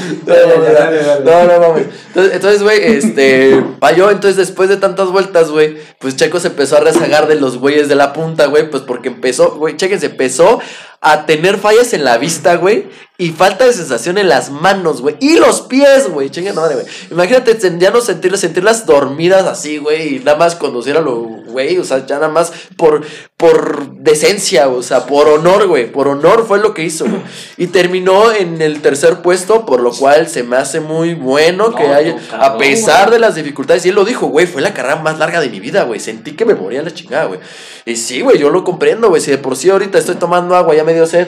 [1.23, 1.87] No, no, no, mames.
[2.07, 4.11] Entonces, entonces, güey, este, falló.
[4.11, 7.89] Entonces, después de tantas vueltas, güey, pues Checo se empezó a rezagar de los güeyes
[7.89, 10.59] de la punta, güey, pues porque empezó, güey, chequense, empezó
[11.01, 15.15] a tener fallas en la vista, güey, y falta de sensación en las manos, güey,
[15.19, 16.87] y los pies, güey, chingue madre, güey.
[17.11, 21.79] Imagínate, ya no sentirlas, sentirlas dormidas así, güey, y nada más conducir a lo, güey,
[21.79, 23.03] o sea, ya nada más por,
[23.35, 27.21] por decencia, o sea, por honor, güey, por honor fue lo que hizo, güey.
[27.57, 31.75] Y terminó en el tercer puesto, por lo cual se me hace muy bueno No,
[31.75, 34.75] que haya, cabrón, a pesar de las dificultades, y él lo dijo, güey, fue la
[34.75, 37.39] carrera más larga de mi vida, güey, sentí que me moría la chingada, güey.
[37.85, 40.75] Y sí, güey, yo lo comprendo, güey, si de por sí ahorita estoy tomando agua,
[40.75, 41.27] ya me dio sed.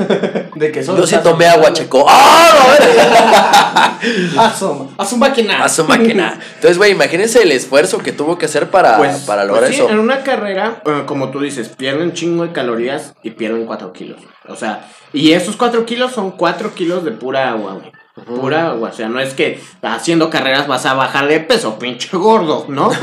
[0.54, 2.06] De que Yo sí tomé agua, checo.
[2.08, 3.98] ¡Ah,
[4.34, 5.64] no, A su, a su máquina.
[5.64, 6.38] A su máquina.
[6.54, 9.82] Entonces, güey, imagínense el esfuerzo que tuvo que hacer para, Pues, para lograr pues sí,
[9.82, 9.90] eso.
[9.90, 14.20] en una carrera, eh, como tú dices, pierden chingo de calorías y pierden 4 kilos.
[14.48, 17.92] O sea, y esos 4 kilos son 4 kilos de pura agua, güey.
[18.26, 22.14] Pura agua, o sea, no es que haciendo carreras vas a bajar de peso, pinche
[22.16, 22.90] gordo, ¿no?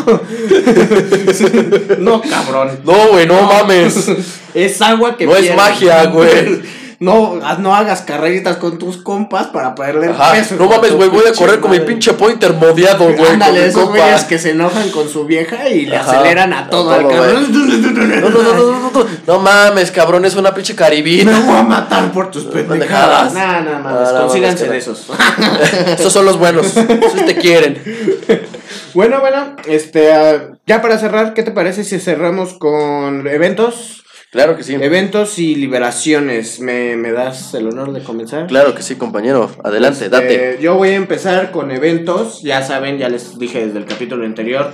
[1.99, 2.79] no, cabrón.
[2.83, 4.09] No, güey, no mames.
[4.53, 6.61] Es agua que No es magia, güey.
[6.99, 10.31] No, no hagas carreritas con tus compas para perder Ajá.
[10.31, 10.55] peso.
[10.57, 11.91] No mames, güey, voy a correr con mi madre.
[11.91, 13.33] pinche pointer modeado, güey.
[13.33, 16.91] Ándale, esos güeyes que se enojan con su vieja y le Ajá, aceleran a todo,
[16.91, 17.47] al cabrón.
[18.17, 21.39] No, no, no, no, no, no, no mames, cabrón, es una pinche Me caribina.
[21.45, 23.33] voy a matar por tus Pendejadas.
[23.33, 25.05] Nah, nah, No, mames, consíganse mames, de esos.
[25.99, 26.75] Esos son los buenos.
[26.75, 27.79] Esos te quieren.
[28.93, 34.03] bueno, bueno, este, ah, ya para cerrar, ¿qué te parece si cerramos con eventos?
[34.29, 34.73] Claro que sí.
[34.75, 36.59] Eventos y liberaciones.
[36.59, 38.47] ¿Me, me das el honor de comenzar?
[38.47, 39.49] Claro que sí, compañero.
[39.63, 40.57] Adelante, Este, date.
[40.61, 42.41] Yo voy a empezar con eventos.
[42.41, 44.73] Ya saben, ya les dije desde el capítulo anterior.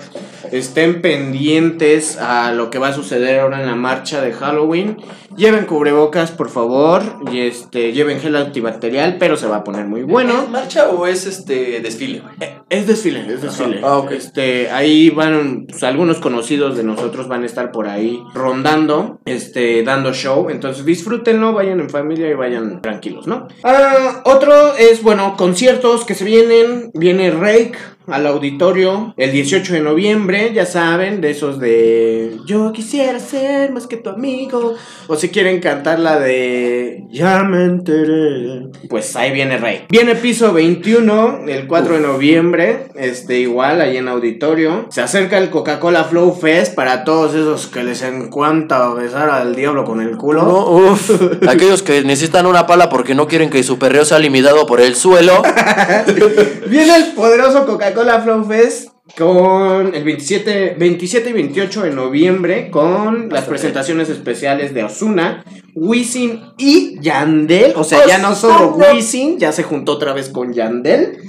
[0.52, 4.98] Estén pendientes a lo que va a suceder ahora en la marcha de Halloween.
[5.36, 7.02] Lleven cubrebocas, por favor.
[7.32, 10.48] Y este, lleven gel antibacterial, pero se va a poner muy bueno.
[10.50, 12.34] marcha o es este desfile, güey?
[12.70, 13.82] Es desfile, es desfile.
[13.84, 14.12] Ah, ok.
[14.12, 19.84] Este, ahí van, pues, algunos conocidos de nosotros van a estar por ahí rondando, este,
[19.84, 20.50] dando show.
[20.50, 23.48] Entonces disfrútenlo, vayan en familia y vayan tranquilos, ¿no?
[23.64, 26.92] Ah, otro es, bueno, conciertos que se vienen.
[26.94, 27.78] Viene Rake,
[28.08, 33.88] al auditorio el 18 de noviembre, ya saben, de esos de Yo quisiera ser más
[33.88, 34.76] que tu amigo.
[35.08, 38.68] O si quieren cantar la de Ya me enteré.
[38.90, 39.86] Pues ahí viene Rey.
[39.90, 44.88] Viene piso 21 el 4 de noviembre, este igual ahí en auditorio.
[44.90, 49.86] Se acerca el Coca-Cola Flow Fest para todos esos que les encanta besar al diablo
[49.86, 50.44] con el culo.
[50.44, 51.12] No, uf,
[51.48, 54.96] aquellos que necesitan una pala porque no quieren que su perreo sea limitado por el
[54.96, 55.42] suelo.
[56.68, 63.30] Viene el poderoso Coca-Cola Flow Fest con el 27, 27 y 28 de noviembre con
[63.30, 65.44] las presentaciones especiales de Osuna,
[65.76, 67.74] Wisin y Yandel.
[67.76, 71.20] O sea, ya no solo Wisin, ya se juntó otra vez con Yandel.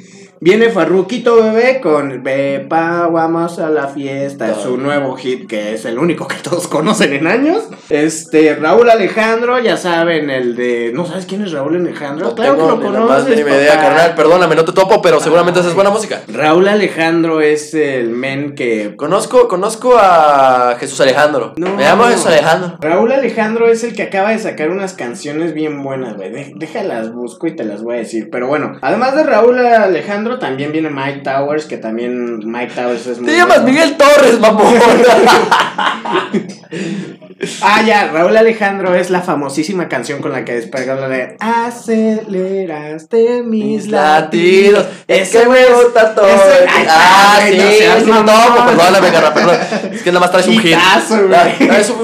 [0.41, 4.55] Viene Farruquito Bebé con Bepa, vamos a la fiesta.
[4.55, 7.64] su nuevo hit que es el único que todos conocen en años.
[7.89, 10.91] Este, Raúl Alejandro, ya saben, el de.
[10.93, 12.28] ¿No sabes quién es Raúl Alejandro?
[12.28, 13.37] No claro que lo conoces.
[13.37, 14.14] Ni idea, carnal.
[14.14, 16.22] Perdóname, no te topo, pero seguramente haces buena música.
[16.28, 18.97] Raúl Alejandro es el men que.
[18.97, 21.55] Conozco, conozco a Jesús Alejandro.
[21.57, 22.78] Me llamo Jesús Alejandro.
[22.80, 26.55] Raúl Alejandro es el que acaba de sacar unas canciones bien buenas, güey.
[26.57, 28.28] Déjalas, busco y te las voy a decir.
[28.30, 33.18] Pero bueno, además de Raúl Alejandro también viene Mike Towers, que también Mike Towers es
[33.18, 33.31] muy.
[33.31, 34.75] Te llamas Miguel Torres, mamón.
[37.62, 43.43] ah, ya, Raúl Alejandro es la famosísima canción con la que despega la de Aceleraste
[43.43, 44.87] mis latidos.
[45.09, 46.27] Ese me gusta todo.
[46.89, 47.59] ah, sí,
[48.07, 49.57] no, no, no, perdóname, perdón.
[49.93, 50.77] Es que nada más traes un hit.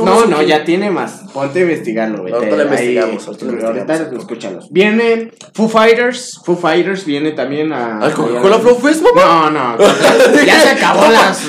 [0.04, 1.20] No, no, ya tiene más.
[1.32, 2.32] Ponte a investigarlo, güey.
[2.32, 3.28] Ahorita lo investigamos.
[3.28, 4.68] Ahorita escúchalos.
[4.70, 6.40] Viene Foo Fighters.
[6.44, 7.98] Foo Fighters viene también a.
[7.98, 9.78] ¿Al Coca-Cola Flow Fest, No, no.
[10.46, 11.46] ya se acabó las.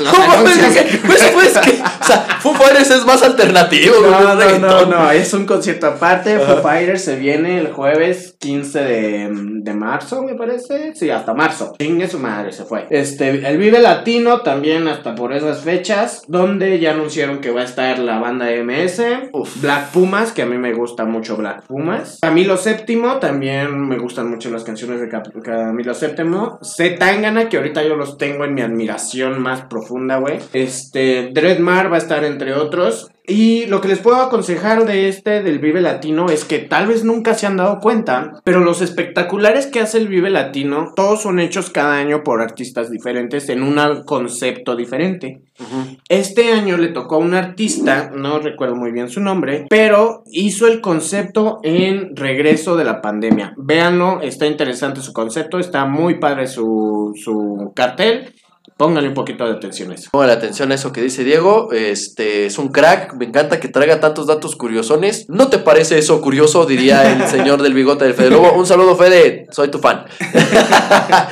[1.05, 1.71] Pues, pues, que.
[1.71, 5.11] O sea, Foo Fighters es más alternativo, No, no, no, no.
[5.11, 6.39] Es un concierto aparte.
[6.39, 10.93] Foo Fighters se viene el jueves 15 de, de marzo, me parece.
[10.95, 11.73] Sí, hasta marzo.
[11.77, 12.87] Chingue su madre, se fue.
[12.89, 16.23] Este, el Vive Latino también hasta por esas fechas.
[16.27, 19.01] Donde ya anunciaron que va a estar la banda MS.
[19.33, 19.61] Uf.
[19.61, 22.19] Black Pumas, que a mí me gusta mucho Black Pumas.
[22.21, 26.59] Camilo Séptimo, también me gustan mucho las canciones de Camilo Séptimo.
[26.63, 30.39] Zetangana, que ahorita yo los tengo en mi admiración más profunda, güey.
[30.53, 33.00] Este, Dreadmar va a estar entre otros.
[33.27, 37.03] Y lo que les puedo aconsejar de este del Vive Latino es que tal vez
[37.03, 41.39] nunca se han dado cuenta, pero los espectaculares que hace el Vive Latino, todos son
[41.39, 45.43] hechos cada año por artistas diferentes en un concepto diferente.
[46.09, 50.67] Este año le tocó a un artista, no recuerdo muy bien su nombre, pero hizo
[50.67, 53.53] el concepto en regreso de la pandemia.
[53.57, 58.33] Véanlo, está interesante su concepto, está muy padre su, su cartel
[58.77, 60.09] Póngale un poquito de atención a eso.
[60.11, 61.71] Póngale atención a eso que dice Diego.
[61.71, 63.13] Este es un crack.
[63.13, 65.25] Me encanta que traiga tantos datos curiosones.
[65.29, 66.65] ¿No te parece eso curioso?
[66.65, 68.53] Diría el señor del bigote del Fede Lobo.
[68.53, 69.47] Un saludo, Fede.
[69.51, 70.05] Soy tu fan.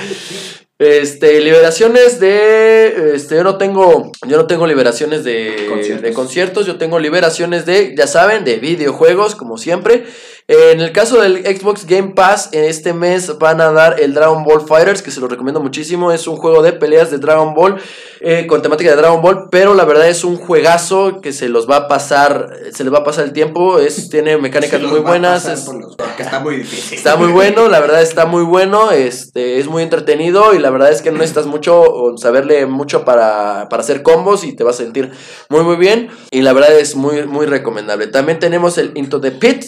[0.82, 3.14] Este, liberaciones de.
[3.14, 4.14] Este, yo no tengo.
[4.26, 5.68] Yo no tengo liberaciones de
[6.02, 6.66] de conciertos.
[6.66, 10.06] Yo tengo liberaciones de, ya saben, de videojuegos, como siempre.
[10.52, 14.44] En el caso del Xbox Game Pass, en este mes van a dar el Dragon
[14.44, 16.12] Ball Fighters, que se lo recomiendo muchísimo.
[16.12, 17.80] Es un juego de peleas de Dragon Ball
[18.20, 21.70] eh, con temática de Dragon Ball, pero la verdad es un juegazo que se los
[21.70, 23.78] va a pasar, se les va a pasar el tiempo.
[23.78, 25.46] Es, tiene mecánicas muy buenas.
[26.18, 26.98] está muy difícil.
[26.98, 28.90] Está muy bueno, la verdad está muy bueno.
[28.90, 33.70] Este, es muy entretenido y la verdad es que no necesitas mucho, saberle mucho para,
[33.70, 35.12] para hacer combos y te vas a sentir
[35.48, 36.10] muy, muy bien.
[36.32, 38.08] Y la verdad es muy, muy recomendable.
[38.08, 39.64] También tenemos el Into the Pit.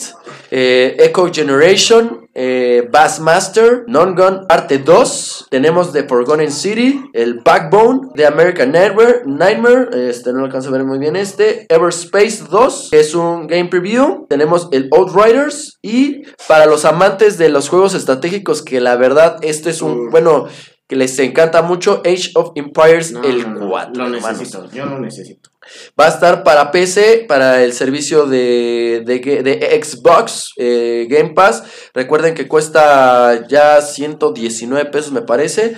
[0.54, 8.26] Eh, Echo Generation, eh, Bassmaster, Non-Gun Arte 2, tenemos The Forgotten City, el Backbone, The
[8.26, 13.16] American Nightmare, Nightmare este no lo alcanzo a ver muy bien este, Everspace 2, es
[13.16, 18.80] un game preview, tenemos el Outriders y para los amantes de los juegos estratégicos que
[18.80, 20.48] la verdad este es un, bueno,
[20.88, 23.94] que les encanta mucho Age of Empires el 4.
[23.96, 25.51] lo necesito, yo lo necesito.
[26.00, 31.64] Va a estar para PC, para el servicio de, de, Xbox eh, Game Pass.
[31.94, 35.76] Recuerden que cuesta ya 119 pesos, me parece.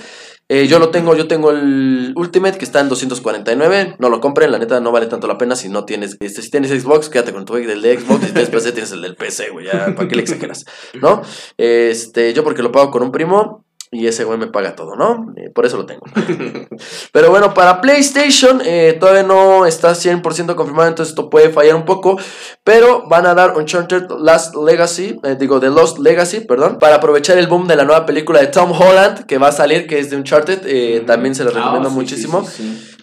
[0.50, 3.96] Eh, yo lo tengo, yo tengo el Ultimate que está en 249.
[3.98, 6.18] No lo compren, la neta no vale tanto la pena si no tienes.
[6.20, 8.26] Este, si tienes Xbox, quédate con tu del de Xbox.
[8.26, 9.68] Si tienes PC, tienes el del PC, güey.
[9.68, 10.66] ¿para qué le exageras?
[11.02, 11.22] ¿No?
[11.58, 13.66] Este, yo porque lo pago con un primo.
[13.94, 15.34] Y ese güey me paga todo, ¿no?
[15.38, 16.02] Eh, por eso lo tengo.
[17.12, 21.86] Pero bueno, para PlayStation eh, todavía no está 100% confirmado, entonces esto puede fallar un
[21.86, 22.18] poco.
[22.64, 27.38] Pero van a dar Uncharted Last Legacy, eh, digo, The Lost Legacy, perdón, para aprovechar
[27.38, 30.10] el boom de la nueva película de Tom Holland que va a salir, que es
[30.10, 31.06] de Uncharted.
[31.06, 32.44] también se lo ah, recomiendo muchísimo.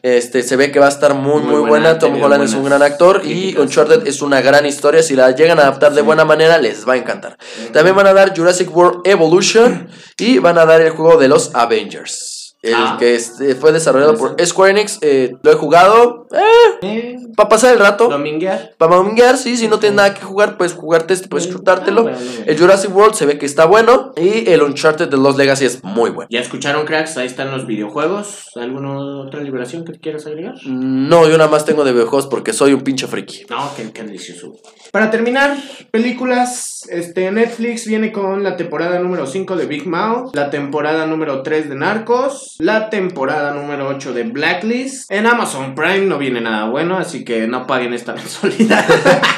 [0.02, 1.98] Este, se ve que va a estar muy, muy, buena.
[1.98, 5.02] Tom Holland es un gran actor y Uncharted es una gran historia.
[5.02, 7.36] Si la llegan a adaptar de buena manera, les va a encantar.
[7.72, 9.88] También van a dar Jurassic World Evolution
[10.18, 12.39] y van a dar el juego de los Avengers.
[12.62, 12.96] El Ah.
[12.98, 14.36] que este, fue desarrollado por.
[14.44, 14.98] Square Enix.
[15.00, 16.26] eh, lo he jugado.
[16.32, 16.38] Eh,
[16.82, 18.08] Eh, para pasar el rato.
[18.08, 18.74] dominguear.
[18.78, 19.56] Para maminguear, sí.
[19.56, 22.00] Si no tienes nada que jugar, puedes jugarte este, puedes Eh, chutártelo.
[22.00, 22.44] ah, bueno, bueno.
[22.46, 24.12] El Jurassic World se ve que está bueno.
[24.16, 26.28] Y el Uncharted de Lost Legacy es muy bueno.
[26.30, 27.16] ¿Ya escucharon, cracks?
[27.16, 28.50] Ahí están los videojuegos.
[28.56, 30.54] ¿Alguna otra liberación que quieras agregar?
[30.66, 33.46] No, yo nada más tengo de videojuegos porque soy un pinche friki.
[33.48, 34.52] No, qué, qué delicioso.
[34.92, 35.56] Para terminar,
[35.90, 41.42] películas, este Netflix viene con la temporada número 5 de Big Mouth, la temporada número
[41.42, 45.10] 3 de Narcos, la temporada número 8 de Blacklist.
[45.10, 48.84] En Amazon Prime no viene nada bueno, así que no paguen esta mensualidad.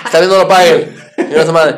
[0.05, 0.95] Está bien, no lo paguen.
[1.53, 1.77] Madre.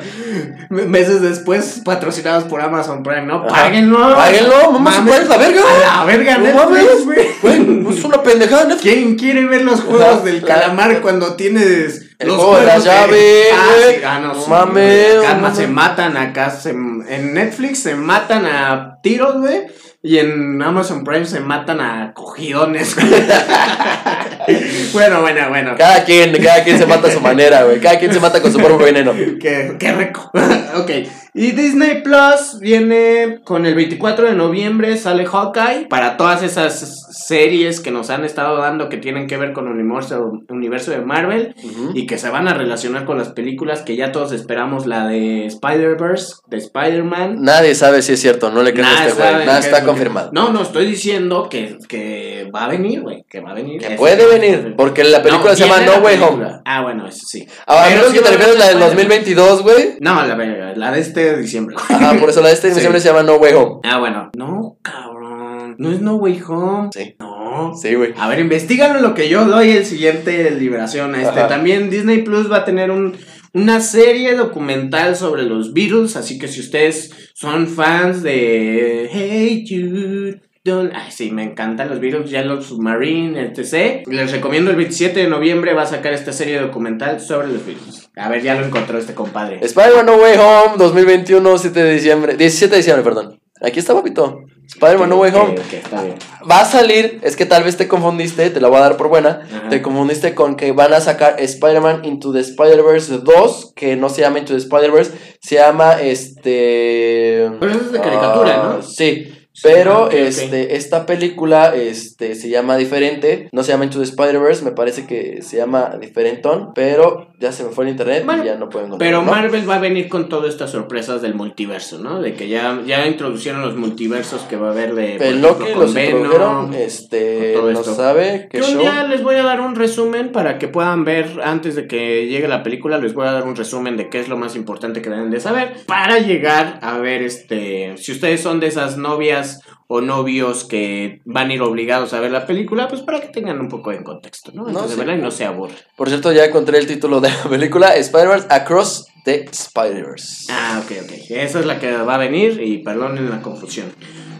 [0.71, 3.45] Meses después, patrocinados por Amazon Prime, ¿no?
[3.47, 3.65] Ajá.
[3.65, 4.15] Páguenlo.
[4.15, 4.93] Páguenlo, mamá.
[4.93, 5.61] ¿se la verga?
[5.93, 7.41] A la verga, No Netflix, mames.
[7.43, 7.97] güey.
[7.99, 8.83] Es una pendejada, Netflix.
[8.83, 12.67] ¿Quién quiere ver los juegos Ajá, del la- calamar cuando tienes El los juego de
[12.67, 16.71] la juegos llave, Ah, sí, ah, no, No sí, mames, no se matan acá se-
[16.71, 19.67] en Netflix se matan a tiros, güey.
[20.07, 22.95] Y en Amazon Prime se matan a cogidones.
[24.93, 25.75] bueno, bueno, bueno.
[25.79, 27.81] Cada quien, cada quien se mata a su manera, güey.
[27.81, 29.15] Cada quien se mata con su propio veneno.
[29.15, 30.31] Qué, qué rico.
[30.77, 30.91] ok.
[31.37, 35.89] Y Disney Plus viene con el 24 de noviembre, sale Hawkeye.
[35.89, 39.73] Para todas esas series que nos han estado dando que tienen que ver con el
[39.73, 41.57] universo, universo de Marvel
[41.93, 45.47] y que se van a relacionar con las películas que ya todos esperamos, la de
[45.47, 47.39] Spider-Verse, de Spider-Man.
[47.41, 49.45] Nadie sabe si es cierto, no le crees a este güey.
[49.45, 50.31] Nada está confirmado.
[50.33, 53.25] No, no, estoy diciendo que, que va a venir, güey.
[53.29, 53.81] Que va a venir.
[53.81, 56.21] Que puede venir, porque la película No, se llama No Way.
[56.23, 56.47] Home.
[56.65, 57.45] Ah, bueno, eso sí.
[57.67, 59.97] A Pero menos que te refieres a la del haber 2022, güey.
[59.99, 60.37] No, la,
[60.77, 61.77] la de este diciembre.
[61.89, 62.75] Ajá, por eso la de este Sí.
[62.75, 63.81] diciembre se llama No Way Home.
[63.85, 64.31] Ah, bueno.
[64.37, 65.77] No, cabrón.
[65.79, 66.91] No es No Way Home.
[66.93, 67.15] Sí.
[67.19, 67.73] No.
[67.81, 68.13] Sí, güey.
[68.17, 71.15] A ver, investigalo lo que yo doy el siguiente liberación.
[71.15, 71.49] Este, Ajá.
[71.49, 73.17] también Disney Plus va a tener un,
[73.53, 76.17] una serie documental sobre los Beatles.
[76.17, 80.43] Así que si ustedes son fans de Hey Jude.
[80.67, 84.03] Ay, sí, me encantan los Beatles, Yellow Submarine, etc.
[84.07, 88.11] Les recomiendo el 27 de noviembre va a sacar esta serie documental sobre los Beatles.
[88.17, 89.59] A ver, ya lo encontró este compadre.
[89.61, 92.37] Spider-Man No Way Home 2021, 7 de diciembre.
[92.39, 93.39] 17 de diciembre, perdón.
[93.61, 94.41] Aquí está, papito.
[94.67, 95.51] Spider-Man No Way Home.
[95.53, 96.17] ok, está bien.
[96.51, 99.09] Va a salir, es que tal vez te confundiste, te la voy a dar por
[99.09, 99.43] buena.
[99.45, 99.69] Ajá.
[99.69, 104.23] Te confundiste con que van a sacar Spider-Man Into the Spider-Verse 2, que no se
[104.23, 105.13] llama Into the Spider-Verse,
[105.43, 107.51] se llama este.
[107.61, 108.83] Pero eso es de caricatura, ah, ¿no?
[108.83, 109.31] Sí.
[109.63, 110.15] Pero ok.
[110.15, 115.07] este, esta película este, se llama diferente, no se llama Into the Spider-Verse, me parece
[115.07, 118.87] que se llama Diferentón, pero ya se me fue el internet y ya no puedo
[118.87, 119.09] encontrar.
[119.09, 119.31] Pero ¿no?
[119.31, 122.21] Marvel va a venir con todas estas sorpresas del multiverso, ¿no?
[122.21, 125.17] De que ya, ya introducieron los multiversos que va a haber de.
[125.17, 128.81] ejemplo, Loki con los Venom, introdujeron, este, no sabe Que show.
[128.81, 132.49] día les voy a dar un resumen para que puedan ver antes de que llegue
[132.49, 132.99] la película.
[132.99, 135.39] Les voy a dar un resumen de qué es lo más importante que deben de
[135.39, 137.97] saber para llegar a ver este.
[137.99, 139.44] Si ustedes son de esas novias
[139.87, 143.61] o novios que van a ir obligados a ver la película, pues para que tengan
[143.61, 144.63] un poco de contexto, ¿no?
[144.67, 145.11] Antes No, de sí.
[145.19, 145.77] y no se aburran.
[145.97, 150.53] Por cierto, ya encontré el título de la película, Spider-Man Across the Spider-Verse.
[150.53, 151.13] Ah, ok, ok.
[151.31, 153.93] Esa es la que va a venir y perdonen la confusión.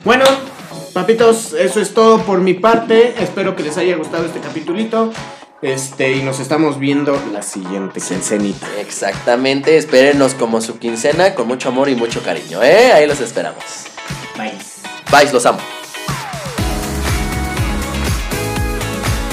[0.05, 0.25] Bueno,
[0.93, 3.15] papitos, eso es todo por mi parte.
[3.23, 5.13] Espero que les haya gustado este capitulito.
[5.63, 8.67] Este, y nos estamos viendo la siguiente quincenita.
[8.81, 12.93] Exactamente, espérenos como su quincena con mucho amor y mucho cariño, ¿eh?
[12.93, 13.65] Ahí los esperamos.
[14.37, 14.74] Bye.
[15.15, 15.84] Bye, los amo.